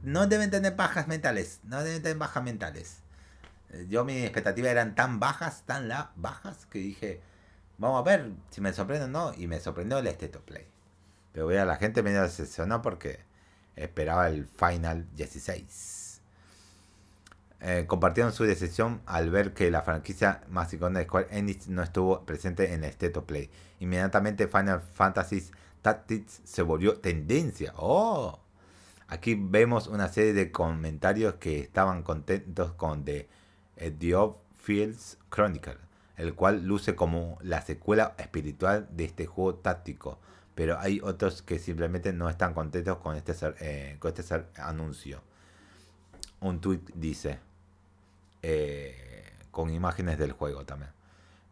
no 0.03 0.27
deben 0.27 0.49
tener 0.49 0.75
bajas 0.75 1.07
mentales, 1.07 1.59
no 1.63 1.83
deben 1.83 2.01
tener 2.01 2.17
bajas 2.17 2.43
mentales. 2.43 3.01
Yo 3.89 4.05
mis 4.05 4.23
expectativas 4.23 4.71
eran 4.71 4.95
tan 4.95 5.19
bajas, 5.19 5.63
tan 5.65 5.87
la, 5.87 6.11
bajas 6.15 6.65
que 6.67 6.79
dije 6.79 7.21
Vamos 7.77 7.99
a 7.99 8.03
ver 8.03 8.31
si 8.51 8.61
me 8.61 8.71
sorprende 8.73 9.05
o 9.05 9.07
no. 9.07 9.33
Y 9.35 9.47
me 9.47 9.59
sorprendió 9.59 9.97
el 9.99 10.07
State 10.07 10.39
Play. 10.39 10.67
Pero 11.33 11.45
voy 11.45 11.57
a 11.57 11.65
la 11.65 11.75
gente 11.75 12.03
me 12.03 12.11
decepcionó 12.11 12.81
porque 12.81 13.19
esperaba 13.75 14.27
el 14.27 14.45
Final 14.45 15.07
16. 15.15 16.21
Eh, 17.61 17.85
compartieron 17.87 18.31
su 18.33 18.43
decepción 18.43 19.01
al 19.05 19.31
ver 19.31 19.53
que 19.53 19.71
la 19.71 19.81
franquicia 19.81 20.43
más 20.49 20.71
icónica 20.73 20.99
de 20.99 21.05
Square 21.05 21.27
Enix 21.31 21.67
no 21.67 21.81
estuvo 21.81 22.25
presente 22.25 22.73
en 22.73 22.83
el 22.83 22.89
State 22.91 23.17
of 23.17 23.25
Play. 23.25 23.49
Inmediatamente 23.79 24.47
Final 24.47 24.81
Fantasy 24.81 25.49
Tactics 25.81 26.41
se 26.43 26.61
volvió 26.61 26.99
tendencia. 26.99 27.73
¡Oh! 27.77 28.39
Aquí 29.07 29.35
vemos 29.39 29.87
una 29.87 30.09
serie 30.09 30.33
de 30.33 30.51
comentarios 30.51 31.35
que 31.35 31.59
estaban 31.59 32.03
contentos 32.03 32.73
con 32.73 33.05
The, 33.05 33.27
The 33.99 34.15
of 34.15 34.35
Fields 34.57 35.17
Chronicle 35.29 35.85
el 36.17 36.33
cual 36.33 36.65
luce 36.65 36.95
como 36.95 37.37
la 37.41 37.61
secuela 37.61 38.15
espiritual 38.17 38.87
de 38.91 39.05
este 39.05 39.25
juego 39.25 39.55
táctico, 39.55 40.19
pero 40.55 40.79
hay 40.79 41.01
otros 41.03 41.41
que 41.41 41.59
simplemente 41.59 42.13
no 42.13 42.29
están 42.29 42.53
contentos 42.53 42.97
con 42.97 43.15
este, 43.15 43.33
eh, 43.59 43.97
con 43.99 44.13
este 44.17 44.45
anuncio. 44.55 45.21
Un 46.39 46.61
tweet 46.61 46.81
dice, 46.93 47.39
eh, 48.41 49.33
con 49.51 49.69
imágenes 49.69 50.17
del 50.17 50.31
juego 50.31 50.65
también. 50.65 50.91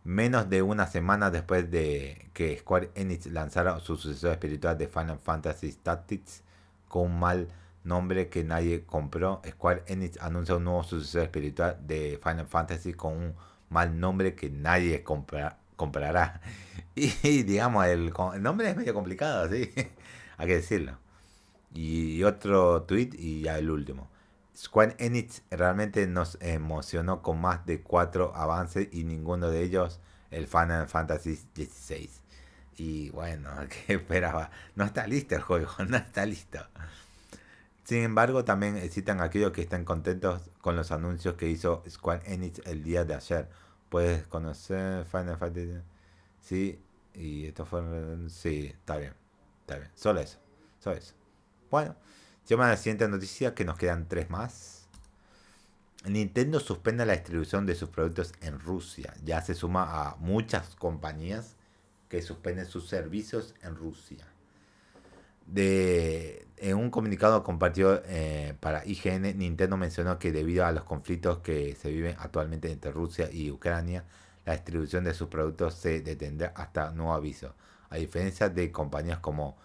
Menos 0.06 0.50
de 0.50 0.62
una 0.62 0.88
semana 0.88 1.30
después 1.32 1.70
de 1.70 2.30
que 2.34 2.58
Square 2.58 2.92
Enix 2.96 3.28
lanzara 3.28 3.80
su 3.80 3.96
sucesor 3.96 4.32
espiritual 4.32 4.78
de 4.78 4.88
Final 4.88 5.20
Fantasy 5.20 5.72
Tactics 5.74 6.44
con 6.88 7.12
un 7.12 7.20
mal 7.20 7.48
nombre 7.84 8.30
que 8.30 8.44
nadie 8.44 8.86
compró, 8.86 9.42
Square 9.48 9.84
Enix 9.88 10.18
anuncia 10.22 10.56
un 10.56 10.66
nuevo 10.66 10.84
sucesor 10.84 11.24
espiritual 11.24 11.78
de 11.86 12.20
Final 12.22 12.48
Fantasy 12.48 12.94
con 12.94 13.14
un 13.18 13.36
mal 13.70 14.00
nombre 14.00 14.36
que 14.36 14.50
nadie 14.50 15.04
comprará. 15.84 16.42
Y, 16.96 17.42
digamos, 17.42 17.88
el, 17.88 18.14
nombre 18.40 18.70
es 18.70 18.78
medio 18.78 18.94
complicado, 18.94 19.50
¿sí? 19.50 19.72
Hay 20.38 20.48
que 20.48 20.58
decirlo. 20.58 21.00
Y 21.74 22.22
otro 22.22 22.84
tweet 22.84 23.10
y 23.14 23.42
ya 23.42 23.58
el 23.58 23.72
último. 23.72 24.12
Square 24.56 24.96
Enix 25.00 25.42
realmente 25.50 26.06
nos 26.06 26.38
emocionó 26.40 27.24
con 27.24 27.42
más 27.42 27.66
de 27.66 27.82
cuatro 27.82 28.36
avances 28.36 28.90
y 28.92 29.06
ninguno 29.06 29.50
de 29.50 29.64
ellos 29.64 30.00
el 30.30 30.46
Final 30.46 30.88
Fantasy 30.88 31.36
XVI. 31.36 32.12
Y 32.78 33.10
bueno, 33.10 33.50
¿qué 33.88 33.96
esperaba? 33.96 34.52
No 34.76 34.86
está 34.86 35.08
listo 35.08 35.34
el 35.34 35.42
juego, 35.42 35.72
no 35.88 35.98
está 35.98 36.28
listo. 36.28 36.60
Sin 37.86 38.04
embargo, 38.04 38.46
también 38.46 38.78
existen 38.78 39.20
aquellos 39.20 39.52
que 39.52 39.62
están 39.62 39.84
contentos 39.84 40.52
con 40.62 40.76
los 40.76 40.92
anuncios 40.92 41.34
que 41.36 41.50
hizo 41.50 41.84
Square 41.90 42.22
Enix 42.32 42.62
el 42.68 42.84
día 42.84 43.04
de 43.04 43.16
ayer. 43.16 43.63
Puedes 43.94 44.26
conocer 44.26 45.06
Final 45.06 45.38
Fantasy. 45.38 45.80
Sí, 46.42 46.80
y 47.14 47.46
esto 47.46 47.64
fue. 47.64 47.84
Sí, 48.28 48.66
está 48.66 48.98
bien. 48.98 49.14
Está 49.62 49.78
bien. 49.78 49.92
Solo 49.94 50.20
eso. 50.20 50.40
Solo 50.80 50.96
eso. 50.96 51.14
Bueno, 51.70 51.96
llevamos 52.48 52.70
a 52.70 52.72
la 52.72 52.78
siguiente 52.78 53.08
noticia 53.08 53.54
que 53.54 53.66
nos 53.66 53.78
quedan 53.78 54.08
tres 54.08 54.32
más. 54.32 54.88
Nintendo 56.06 56.60
suspende 56.60 57.06
la 57.06 57.14
distribución 57.14 57.68
de 57.68 57.76
sus 57.76 57.90
productos 57.90 58.34
en 58.42 58.60
Rusia. 58.60 59.14
Ya 59.24 59.44
se 59.44 59.54
suma 59.54 59.84
a 59.84 60.16
muchas 60.16 60.74
compañías 60.74 61.56
que 62.10 62.24
suspenden 62.24 62.66
sus 62.66 62.90
servicios 62.90 63.54
en 63.62 63.76
Rusia. 63.76 64.26
De, 65.46 66.48
en 66.58 66.78
un 66.78 66.90
comunicado 66.90 67.44
compartido 67.44 68.02
eh, 68.06 68.56
para 68.60 68.86
IGN, 68.86 69.38
Nintendo 69.38 69.78
mencionó 69.78 70.18
que 70.20 70.32
debido 70.32 70.66
a 70.66 70.72
los 70.72 70.84
conflictos 70.86 71.40
que 71.40 71.76
se 71.76 71.92
viven 71.92 72.16
actualmente 72.20 72.72
entre 72.72 72.92
Rusia 72.92 73.30
y 73.32 73.52
Ucrania, 73.52 74.06
la 74.46 74.54
distribución 74.54 75.04
de 75.04 75.14
sus 75.14 75.28
productos 75.28 75.76
se 75.76 76.02
detendrá 76.02 76.54
hasta 76.56 76.92
nuevo 76.92 77.14
aviso. 77.14 77.54
A 77.90 77.98
diferencia 77.98 78.50
de 78.50 78.72
compañías 78.72 79.20
como 79.20 79.58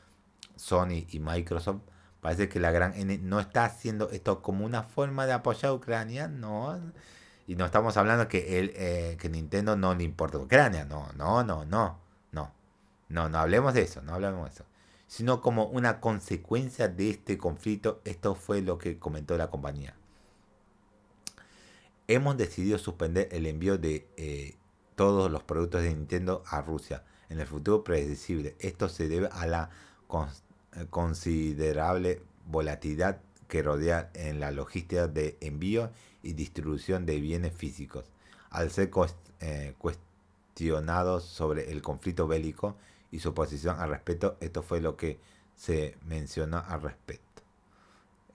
Sony 0.57 1.07
y 1.11 1.21
Microsoft, 1.21 1.83
parece 2.21 2.49
que 2.49 2.61
la 2.61 2.71
gran 2.71 2.95
N 2.95 3.19
no 3.19 3.41
está 3.41 3.65
haciendo 3.65 4.11
esto 4.11 4.43
como 4.43 4.65
una 4.65 4.83
forma 4.83 5.27
de 5.27 5.33
apoyar 5.33 5.71
a 5.71 5.75
Ucrania, 5.75 6.29
no. 6.29 6.79
Y 7.47 7.57
no 7.57 7.65
estamos 7.65 7.97
hablando 7.97 8.29
que, 8.29 8.59
el, 8.59 8.73
eh, 8.77 9.17
que 9.21 9.29
Nintendo 9.29 9.77
no 9.77 9.95
le 9.95 10.05
importa 10.05 10.39
Ucrania, 10.39 10.85
no, 10.85 11.09
no, 11.17 11.43
no, 11.45 11.65
no, 11.65 11.99
no. 12.33 12.53
No, 13.09 13.29
no 13.29 13.39
hablemos 13.39 13.73
de 13.75 13.83
eso, 13.83 14.03
no 14.03 14.15
hablemos 14.15 14.45
de 14.45 14.51
eso. 14.51 14.65
Sino 15.09 15.41
como 15.41 15.65
una 15.65 16.01
consecuencia 16.01 16.87
de 16.87 17.11
este 17.11 17.37
conflicto, 17.37 18.01
esto 18.05 18.37
fue 18.37 18.63
lo 18.63 18.79
que 18.79 18.99
comentó 18.99 19.37
la 19.37 19.51
compañía. 19.51 19.95
Hemos 22.07 22.37
decidido 22.37 22.79
suspender 22.79 23.29
el 23.33 23.47
envío 23.47 23.77
de 23.77 24.07
eh, 24.17 24.55
todos 24.95 25.31
los 25.31 25.43
productos 25.43 25.83
de 25.83 25.95
Nintendo 25.95 26.43
a 26.47 26.61
Rusia 26.61 27.05
en 27.29 27.41
el 27.41 27.47
futuro 27.47 27.85
predecible. 27.85 28.57
Esto 28.61 28.89
se 28.89 29.09
debe 29.09 29.29
a 29.33 29.47
la 29.47 29.71
eh, 30.75 30.87
considerable 30.91 32.23
volatilidad 32.47 33.21
que 33.49 33.63
rodea 33.63 34.11
en 34.15 34.41
la 34.41 34.51
logística 34.51 35.09
de 35.09 35.37
envío 35.41 35.91
y 36.23 36.35
distribución 36.35 37.07
de 37.07 37.21
bienes 37.21 37.55
físicos. 37.55 38.05
Al 38.51 38.71
ser 38.71 38.91
eh, 39.41 39.75
cuestionados 39.79 41.25
sobre 41.25 41.73
el 41.73 41.83
conflicto 41.83 42.27
bélico 42.27 42.77
y 43.11 43.21
su 43.21 43.35
posición 43.35 43.81
al 43.81 43.91
respecto, 43.91 44.37
esto 44.41 44.63
fue 44.63 44.81
lo 44.81 44.97
que 44.97 45.19
se 45.55 45.97
mencionó 46.05 46.63
al 46.67 46.83
respecto. 46.83 47.43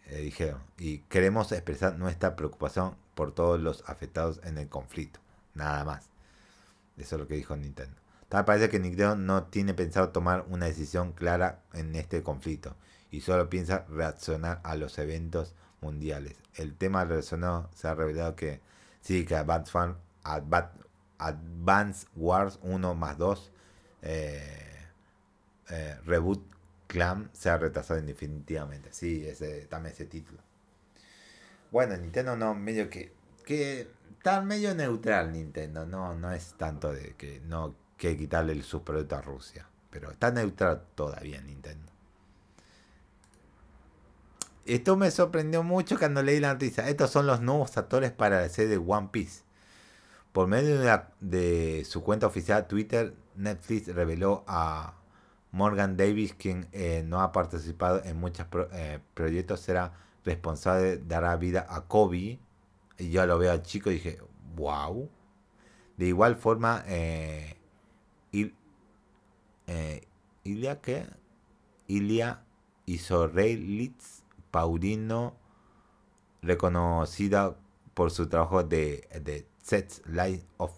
Eh, 0.08 0.18
dijeron, 0.18 0.62
y 0.78 1.00
queremos 1.00 1.52
expresar 1.52 1.98
nuestra 1.98 2.36
preocupación 2.36 2.96
por 3.16 3.34
todos 3.34 3.60
los 3.60 3.84
afectados 3.88 4.42
en 4.44 4.58
el 4.58 4.68
conflicto. 4.68 5.20
Nada 5.54 5.84
más. 5.86 6.10
Eso 6.98 7.16
es 7.16 7.22
lo 7.22 7.28
que 7.28 7.36
dijo 7.36 7.56
Nintendo. 7.56 7.96
Tal 8.30 8.46
parece 8.46 8.70
que 8.70 8.80
Nintendo 8.80 9.16
no 9.16 9.44
tiene 9.46 9.74
pensado 9.74 10.10
tomar 10.10 10.46
una 10.50 10.66
decisión 10.66 11.14
clara 11.14 11.62
en 11.74 11.96
este 11.96 12.24
conflicto 12.24 12.76
y 13.12 13.22
solo 13.22 13.50
piensa 13.50 13.86
reaccionar 13.90 14.60
a 14.64 14.76
los 14.76 14.98
eventos 14.98 15.54
mundiales. 15.82 16.36
El 16.56 16.76
tema 16.76 17.06
relacionado 17.06 17.70
se 17.76 17.88
ha 17.88 17.94
revelado 17.94 18.36
que 18.36 18.60
sí, 19.02 19.26
que 19.26 19.36
Advance, 19.36 19.72
Advance 21.20 22.08
Wars 22.16 22.60
1 22.64 22.96
más 22.96 23.18
2 23.20 23.52
eh, 24.02 24.63
eh, 25.70 25.98
Reboot 26.06 26.44
Clan 26.88 27.30
se 27.34 27.50
ha 27.50 27.58
retrasado 27.58 28.02
definitivamente. 28.02 28.90
Sí, 28.92 29.26
ese, 29.28 29.66
también 29.68 29.94
ese 29.94 30.06
título. 30.06 30.40
Bueno, 31.72 31.98
Nintendo 31.98 32.36
no, 32.36 32.54
medio 32.54 32.90
que, 32.90 33.14
que 33.46 33.88
está 34.18 34.42
medio 34.42 34.76
neutral 34.76 35.32
Nintendo, 35.32 35.86
no, 35.86 36.14
no 36.14 36.32
es 36.32 36.54
tanto 36.54 36.94
de 36.94 37.16
que 37.16 37.42
no 37.42 37.76
que 37.98 38.16
quitarle 38.16 38.62
sus 38.64 38.82
productos 38.82 39.20
a 39.20 39.22
Rusia, 39.22 39.68
pero 39.90 40.12
está 40.12 40.32
neutral 40.32 40.84
todavía 40.96 41.42
Nintendo. 41.42 41.92
Esto 44.66 44.96
me 44.96 45.12
sorprendió 45.12 45.62
mucho 45.64 45.98
cuando 45.98 46.24
leí 46.24 46.40
la 46.40 46.54
noticia. 46.54 46.88
Estos 46.88 47.12
son 47.12 47.28
los 47.28 47.42
nuevos 47.42 47.76
actores 47.78 48.12
para 48.12 48.42
la 48.42 48.50
serie 48.50 48.72
de 48.72 48.78
One 48.78 49.10
Piece. 49.12 49.44
Por 50.32 50.48
medio 50.48 50.80
de, 51.20 51.86
su 51.86 52.02
cuenta 52.02 52.28
oficial 52.28 52.68
Twitter, 52.68 53.14
Netflix 53.36 53.88
reveló 53.88 54.44
a 54.48 54.94
Morgan 55.54 55.96
Davis, 55.96 56.34
quien 56.34 56.68
eh, 56.72 57.04
no 57.06 57.22
ha 57.22 57.32
participado 57.32 58.04
en 58.04 58.20
muchos 58.20 58.48
eh, 58.74 59.00
proyectos, 59.14 59.60
será 59.60 59.94
responsable, 60.26 60.98
dará 60.98 61.36
vida 61.38 61.68
a 61.70 61.82
Kobe, 61.82 62.40
y 62.98 63.12
yo 63.12 63.26
lo 63.28 63.38
veo 63.38 63.52
al 63.52 63.62
chico 63.62 63.92
y 63.92 63.96
dije, 63.96 64.20
wow. 64.56 65.10
De 65.96 66.08
igual 66.08 66.36
forma, 66.36 66.84
eh, 66.88 67.56
eh 69.68 70.08
Ilia, 70.44 70.82
¿qué? 70.82 71.06
Ilia 71.88 72.42
Isorrelitz 72.88 74.24
Paulino, 74.50 75.36
reconocida 76.42 77.56
por 77.94 78.10
su 78.10 78.28
trabajo 78.28 78.64
de, 78.64 79.08
de 79.24 79.46
Sets 79.62 80.02
Life 80.08 80.46
of 80.58 80.72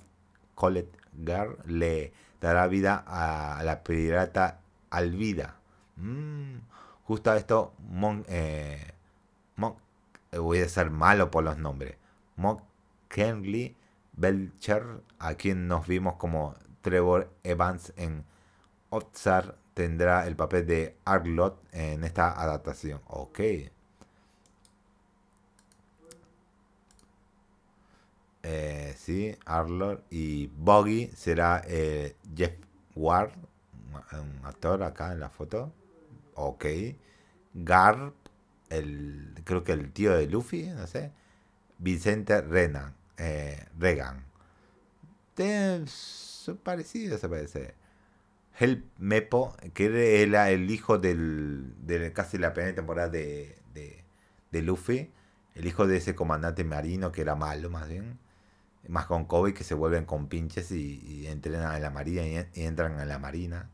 Colette 0.53 0.97
Girl, 1.17 1.57
le 1.65 2.11
dará 2.41 2.67
vida 2.67 3.03
a, 3.07 3.63
la 3.63 3.81
pirata 3.81 4.59
Alvida. 4.95 5.55
Mm, 5.97 6.57
justo 7.03 7.31
a 7.31 7.37
esto, 7.37 7.73
eh, 8.27 8.93
voy 10.37 10.59
a 10.59 10.69
ser 10.69 10.89
malo 10.91 11.31
por 11.31 11.43
los 11.43 11.57
nombres. 11.57 11.97
Kenley 13.09 13.75
Belcher, 14.13 15.01
a 15.19 15.35
quien 15.35 15.67
nos 15.67 15.87
vimos 15.87 16.15
como 16.15 16.55
Trevor 16.81 17.29
Evans 17.43 17.93
en 17.97 18.25
Otsar, 18.89 19.57
tendrá 19.73 20.27
el 20.27 20.35
papel 20.35 20.65
de 20.67 20.97
Arlot 21.05 21.61
en 21.73 22.03
esta 22.03 22.41
adaptación. 22.41 23.01
Ok. 23.07 23.39
Eh, 28.43 28.93
sí, 28.97 29.35
Arlot 29.45 30.03
y 30.11 30.47
Boggy 30.47 31.07
será 31.15 31.63
eh, 31.67 32.15
Jeff 32.35 32.53
Ward, 32.95 33.31
un 34.13 34.45
actor 34.45 34.83
acá 34.83 35.13
en 35.13 35.19
la 35.19 35.29
foto. 35.29 35.73
Ok. 36.35 36.65
Garp, 37.53 38.15
el, 38.69 39.33
creo 39.43 39.63
que 39.63 39.71
el 39.73 39.91
tío 39.91 40.15
de 40.15 40.27
Luffy, 40.27 40.67
no 40.69 40.87
sé. 40.87 41.11
Vicente 41.77 42.41
Renan, 42.41 42.95
eh, 43.17 43.65
Regan. 43.77 44.25
Son 45.87 46.57
parecidos, 46.57 47.19
se 47.19 47.29
parece. 47.29 47.75
Help 48.57 48.85
Mepo, 48.99 49.55
que 49.73 50.21
era 50.21 50.49
el 50.49 50.71
hijo 50.71 50.97
del, 50.97 51.73
de 51.85 52.13
casi 52.13 52.37
la 52.37 52.53
primera 52.53 52.73
temporada 52.73 53.09
de, 53.09 53.57
de, 53.73 54.61
Luffy, 54.61 55.11
el 55.55 55.65
hijo 55.67 55.85
de 55.85 55.97
ese 55.97 56.15
comandante 56.15 56.63
marino 56.63 57.11
que 57.11 57.19
era 57.19 57.35
malo 57.35 57.69
más 57.69 57.89
bien, 57.89 58.17
más 58.87 59.05
con 59.05 59.25
Kobe 59.25 59.53
que 59.53 59.65
se 59.65 59.73
vuelven 59.73 60.05
con 60.05 60.27
pinches 60.29 60.71
y, 60.71 61.27
entrenan 61.27 61.75
en 61.75 61.81
la 61.81 61.89
marina 61.89 62.25
y, 62.25 62.61
entran 62.61 62.97
en 63.01 63.09
la 63.09 63.19
marina, 63.19 63.69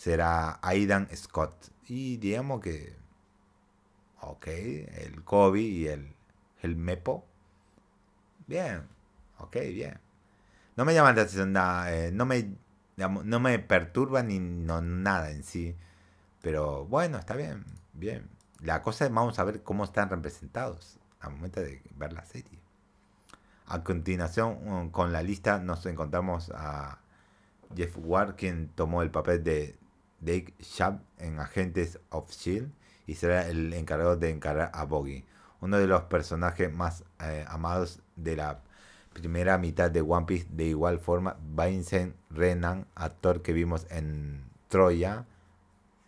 será 0.00 0.58
Aidan 0.62 1.14
Scott. 1.14 1.52
Y 1.86 2.16
digamos 2.16 2.62
que, 2.62 2.96
ok, 4.22 4.46
el 4.46 5.22
Kobe 5.24 5.60
y 5.60 5.88
el, 5.88 6.14
el 6.62 6.74
Mepo 6.76 7.26
Bien, 8.46 8.88
ok, 9.38 9.56
bien. 9.68 10.00
No 10.74 10.86
me 10.86 10.94
llama 10.94 11.12
la 11.12 11.20
atención 11.20 11.52
nada, 11.52 11.94
eh, 11.94 12.12
no, 12.12 12.24
me, 12.24 12.56
no 12.96 13.40
me 13.40 13.58
perturba 13.58 14.22
ni 14.22 14.38
nada 14.38 15.30
en 15.30 15.44
sí. 15.44 15.76
Pero 16.40 16.86
bueno, 16.86 17.18
está 17.18 17.36
bien, 17.36 17.66
bien. 17.92 18.26
La 18.60 18.80
cosa 18.82 19.04
es 19.04 19.12
vamos 19.12 19.38
a 19.38 19.44
ver 19.44 19.62
cómo 19.62 19.84
están 19.84 20.08
representados 20.08 20.98
al 21.20 21.32
momento 21.32 21.60
de 21.60 21.82
ver 21.96 22.14
la 22.14 22.24
serie. 22.24 22.58
A 23.66 23.84
continuación, 23.84 24.90
con 24.90 25.12
la 25.12 25.22
lista 25.22 25.58
nos 25.60 25.84
encontramos 25.84 26.50
a 26.54 27.00
Jeff 27.76 27.96
Ward, 27.98 28.36
quien 28.36 28.68
tomó 28.70 29.02
el 29.02 29.10
papel 29.10 29.44
de 29.44 29.79
Dave 30.20 30.54
Shab 30.60 31.00
en 31.18 31.38
Agentes 31.38 31.98
of 32.10 32.30
Shield 32.30 32.70
y 33.06 33.14
será 33.14 33.48
el 33.48 33.72
encargado 33.72 34.16
de 34.16 34.30
encargar 34.30 34.70
a 34.74 34.84
Boggy 34.84 35.24
uno 35.60 35.78
de 35.78 35.86
los 35.86 36.02
personajes 36.02 36.72
más 36.72 37.04
eh, 37.20 37.44
amados 37.48 38.00
de 38.16 38.36
la 38.36 38.60
primera 39.12 39.58
mitad 39.58 39.90
de 39.90 40.00
One 40.00 40.26
Piece. 40.26 40.46
De 40.50 40.64
igual 40.64 40.98
forma, 40.98 41.36
Vincent 41.54 42.14
Renan, 42.30 42.86
actor 42.94 43.42
que 43.42 43.52
vimos 43.52 43.86
en 43.90 44.44
Troya 44.68 45.26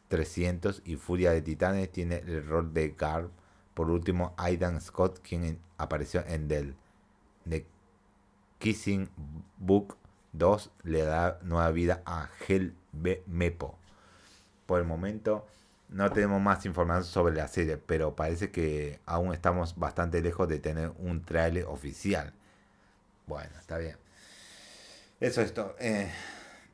300 0.08 0.82
y 0.84 0.96
Furia 0.96 1.32
de 1.32 1.42
Titanes, 1.42 1.90
tiene 1.90 2.16
el 2.18 2.46
rol 2.46 2.72
de 2.72 2.94
Garb. 2.96 3.30
Por 3.74 3.90
último, 3.90 4.34
Aidan 4.36 4.80
Scott, 4.80 5.20
quien 5.20 5.58
apareció 5.78 6.24
en 6.26 6.48
Del. 6.48 6.76
The 7.48 7.66
Kissing 8.58 9.08
Book 9.58 9.96
2 10.32 10.70
le 10.84 11.02
da 11.02 11.38
nueva 11.42 11.70
vida 11.70 12.02
a 12.06 12.28
Hel 12.46 12.74
Mepo. 13.26 13.78
El 14.78 14.84
momento 14.84 15.46
no 15.88 16.10
tenemos 16.10 16.40
más 16.40 16.64
información 16.64 17.04
sobre 17.04 17.34
la 17.34 17.48
serie, 17.48 17.76
pero 17.76 18.16
parece 18.16 18.50
que 18.50 19.00
aún 19.04 19.34
estamos 19.34 19.78
bastante 19.78 20.22
lejos 20.22 20.48
de 20.48 20.58
tener 20.58 20.92
un 20.98 21.22
trailer 21.22 21.64
oficial. 21.66 22.32
Bueno, 23.26 23.50
está 23.58 23.78
bien. 23.78 23.96
Eso 25.20 25.42
es 25.42 25.52
todo. 25.54 25.76
Eh, 25.78 26.10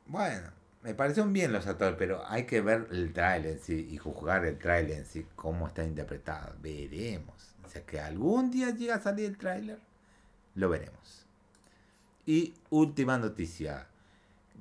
bueno, 0.07 0.49
me 0.83 0.93
parecieron 0.93 1.33
bien 1.33 1.51
los 1.51 1.67
actores, 1.67 1.95
pero 1.97 2.25
hay 2.27 2.45
que 2.45 2.61
ver 2.61 2.87
el 2.91 3.11
trailer 3.13 3.53
en 3.53 3.59
sí 3.59 3.89
y 3.91 3.97
juzgar 3.97 4.45
el 4.45 4.57
trailer 4.57 4.99
en 4.99 5.05
sí, 5.05 5.25
cómo 5.35 5.67
está 5.67 5.83
interpretado. 5.83 6.55
Veremos. 6.61 7.55
O 7.65 7.69
sea, 7.69 7.85
que 7.85 7.99
algún 7.99 8.49
día 8.49 8.71
llega 8.71 8.95
a 8.95 9.01
salir 9.01 9.25
el 9.25 9.37
trailer, 9.37 9.79
lo 10.55 10.69
veremos. 10.69 11.25
Y 12.25 12.53
última 12.69 13.17
noticia. 13.17 13.87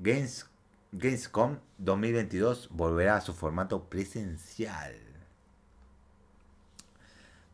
Games 0.01 0.47
Gamescom 0.93 1.59
2022 1.76 2.70
volverá 2.70 3.16
a 3.16 3.20
su 3.20 3.34
formato 3.34 3.84
presencial. 3.91 4.95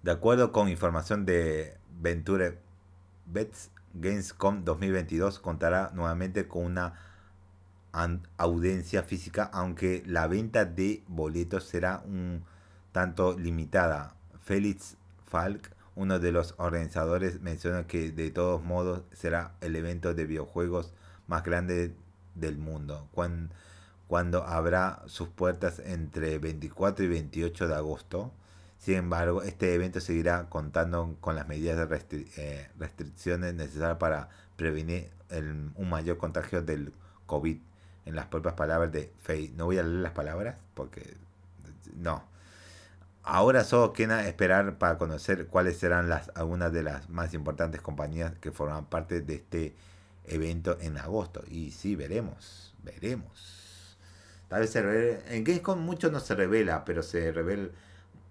De 0.05 0.13
acuerdo 0.13 0.53
con 0.53 0.69
información 0.69 1.27
de 1.27 1.77
Venture 2.01 2.61
Bets, 3.27 3.73
Gamescom 3.95 4.65
2022 4.65 5.41
contará 5.41 5.91
nuevamente 5.95 6.47
con 6.47 6.65
una 6.65 6.95
audiencia 8.37 9.03
física, 9.03 9.51
aunque 9.53 10.05
la 10.07 10.29
venta 10.29 10.65
de 10.65 11.03
boletos 11.09 11.65
será 11.65 12.05
un 12.07 12.45
tanto 12.93 13.37
limitada. 13.37 14.15
Félix 14.45 14.97
Falk, 15.27 15.73
uno 15.97 16.21
de 16.21 16.31
los 16.31 16.55
organizadores, 16.59 17.41
menciona 17.41 17.89
que 17.89 18.13
de 18.13 18.31
todos 18.31 18.63
modos 18.63 19.03
será 19.13 19.57
el 19.61 19.75
evento 19.75 20.15
de 20.15 20.25
videojuegos 20.25 20.95
más 21.27 21.43
grande 21.43 21.97
del 22.35 22.59
mundo, 22.59 23.09
cuando, 23.13 23.55
cuando 24.07 24.45
abra 24.45 25.03
sus 25.07 25.29
puertas 25.29 25.79
entre 25.79 26.39
24 26.39 27.05
y 27.05 27.09
28 27.09 27.69
de 27.69 27.75
agosto. 27.75 28.33
Sin 28.79 28.97
embargo, 28.97 29.43
este 29.43 29.75
evento 29.75 30.01
seguirá 30.01 30.51
contando 30.51 31.17
con 31.21 31.37
las 31.37 31.49
medidas 31.49 31.89
de 31.89 32.27
eh, 32.37 32.69
restricciones 32.79 33.55
necesarias 33.55 33.99
para 33.99 34.29
prevenir 34.57 35.11
un 35.77 35.89
mayor 35.89 36.19
contagio 36.19 36.63
del 36.63 36.93
COVID. 37.27 37.59
En 38.05 38.15
las 38.15 38.27
propias 38.27 38.55
palabras 38.55 38.93
de 38.93 39.11
Faye. 39.23 39.51
No 39.57 39.65
voy 39.65 39.79
a 39.79 39.83
leer 39.83 40.03
las 40.03 40.13
palabras 40.13 40.57
porque 40.75 41.17
no. 41.97 42.23
Ahora 43.23 43.65
solo 43.65 43.95
queda 43.95 44.29
esperar 44.29 44.77
para 44.77 44.99
conocer 44.99 45.47
cuáles 45.47 45.79
serán 45.79 46.11
las 46.11 46.31
algunas 46.35 46.71
de 46.73 46.83
las 46.83 47.09
más 47.09 47.33
importantes 47.33 47.81
compañías 47.81 48.35
que 48.41 48.53
forman 48.53 48.85
parte 48.85 49.23
de 49.23 49.37
este 49.37 49.75
evento 50.27 50.79
en 50.81 50.99
agosto. 50.99 51.43
Y 51.49 51.71
sí, 51.71 51.97
veremos, 51.97 52.75
veremos. 52.83 53.97
Tal 54.49 54.61
vez 54.61 54.71
se 54.71 54.83
revele, 54.83 55.23
en 55.29 55.45
Gamescom 55.45 55.81
mucho 55.81 56.11
no 56.11 56.21
se 56.21 56.35
revela, 56.35 56.85
pero 56.85 57.03
se 57.03 57.33
revela, 57.33 57.69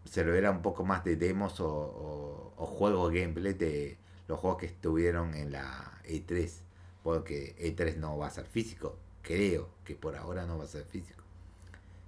se 0.05 0.23
revela 0.23 0.51
un 0.51 0.61
poco 0.61 0.85
más 0.85 1.03
de 1.03 1.15
demos 1.15 1.59
o, 1.59 2.53
o, 2.57 2.65
juegos 2.65 3.11
gameplay 3.11 3.53
de 3.53 3.97
los 4.27 4.39
juegos 4.39 4.59
que 4.59 4.65
estuvieron 4.67 5.33
en 5.33 5.51
la 5.51 5.99
E3. 6.05 6.51
Porque 7.03 7.55
E3 7.59 7.97
no 7.97 8.17
va 8.17 8.27
a 8.27 8.31
ser 8.31 8.45
físico. 8.45 8.97
Creo 9.21 9.69
que 9.83 9.95
por 9.95 10.15
ahora 10.15 10.45
no 10.45 10.57
va 10.57 10.65
a 10.65 10.67
ser 10.67 10.85
físico. 10.85 11.23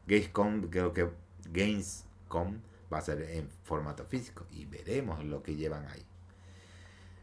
Gamescom, 0.07 0.69
creo 0.69 0.93
que 0.93 1.09
Gamescom 1.51 2.59
va 2.93 2.99
a 2.99 3.01
ser 3.01 3.21
en 3.23 3.49
formato 3.63 4.05
físico. 4.05 4.45
Y 4.51 4.65
veremos 4.65 5.23
lo 5.25 5.43
que 5.43 5.55
llevan 5.55 5.85
ahí. 5.87 6.05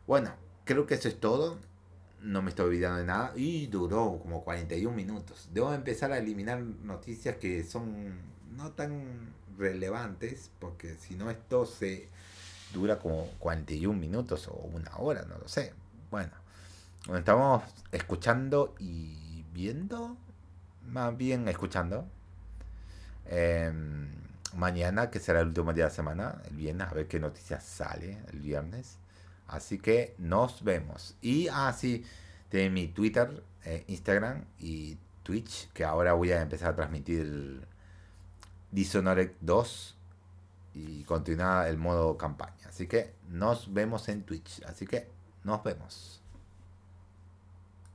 Bueno, 0.07 0.35
creo 0.65 0.87
que 0.87 0.95
eso 0.95 1.09
es 1.09 1.19
todo 1.19 1.59
no 2.23 2.43
me 2.43 2.51
estoy 2.51 2.67
olvidando 2.67 2.99
de 2.99 3.05
nada. 3.05 3.33
Y 3.37 3.67
duró 3.67 4.19
como 4.21 4.43
41 4.45 4.95
minutos. 4.95 5.49
Debo 5.53 5.73
empezar 5.75 6.13
a 6.13 6.19
eliminar 6.19 6.61
noticias 6.61 7.37
que 7.37 7.65
son 7.65 8.19
no 8.57 8.73
tan 8.73 9.35
relevantes, 9.59 10.51
porque 10.59 10.95
si 10.95 11.15
no 11.15 11.31
esto 11.31 11.67
se 11.67 12.09
dura 12.73 12.99
como 12.99 13.27
41 13.39 13.99
minutos 13.99 14.49
o 14.49 14.55
una 14.55 14.97
hora, 14.97 15.25
no 15.29 15.39
lo 15.39 15.49
sé. 15.49 15.75
Bueno, 16.11 16.33
estamos 17.17 17.63
escuchando 17.91 18.75
y 18.79 19.45
viendo, 19.53 20.17
más 20.89 21.17
bien 21.17 21.49
escuchando. 21.49 22.07
Em, 23.27 24.09
mañana, 24.57 25.11
que 25.11 25.21
será 25.21 25.41
el 25.41 25.49
último 25.49 25.73
día 25.73 25.85
de 25.85 25.91
la 25.91 25.95
semana, 25.95 26.43
el 26.49 26.57
viernes, 26.57 26.89
a 26.89 26.95
ver 26.95 27.09
qué 27.09 27.21
noticias 27.21 27.63
sale 27.65 28.19
el 28.33 28.41
viernes. 28.41 28.99
Así 29.47 29.79
que 29.79 30.15
nos 30.19 30.65
vemos. 30.65 31.17
Y 31.21 31.49
así 31.49 32.05
ah, 32.05 32.09
de 32.51 32.71
mi 32.71 32.89
Twitter, 32.89 33.43
eh, 33.65 33.85
Instagram 33.89 34.45
y 34.59 34.97
Twitch, 35.23 35.71
que 35.73 35.85
ahora 35.85 36.15
voy 36.15 36.33
a 36.33 36.43
empezar 36.43 36.71
a 36.73 36.77
transmitir 36.77 37.67
Dishonored 38.71 39.33
2 39.41 39.97
y 40.75 41.05
continuar 41.05 41.69
el 41.69 41.77
modo 41.77 42.17
campaña. 42.17 42.69
Así 42.69 42.87
que 42.87 43.15
nos 43.29 43.73
vemos 43.73 44.09
en 44.09 44.23
Twitch. 44.23 44.63
Así 44.65 44.87
que 44.87 45.09
nos 45.45 45.63
vemos. 45.63 46.22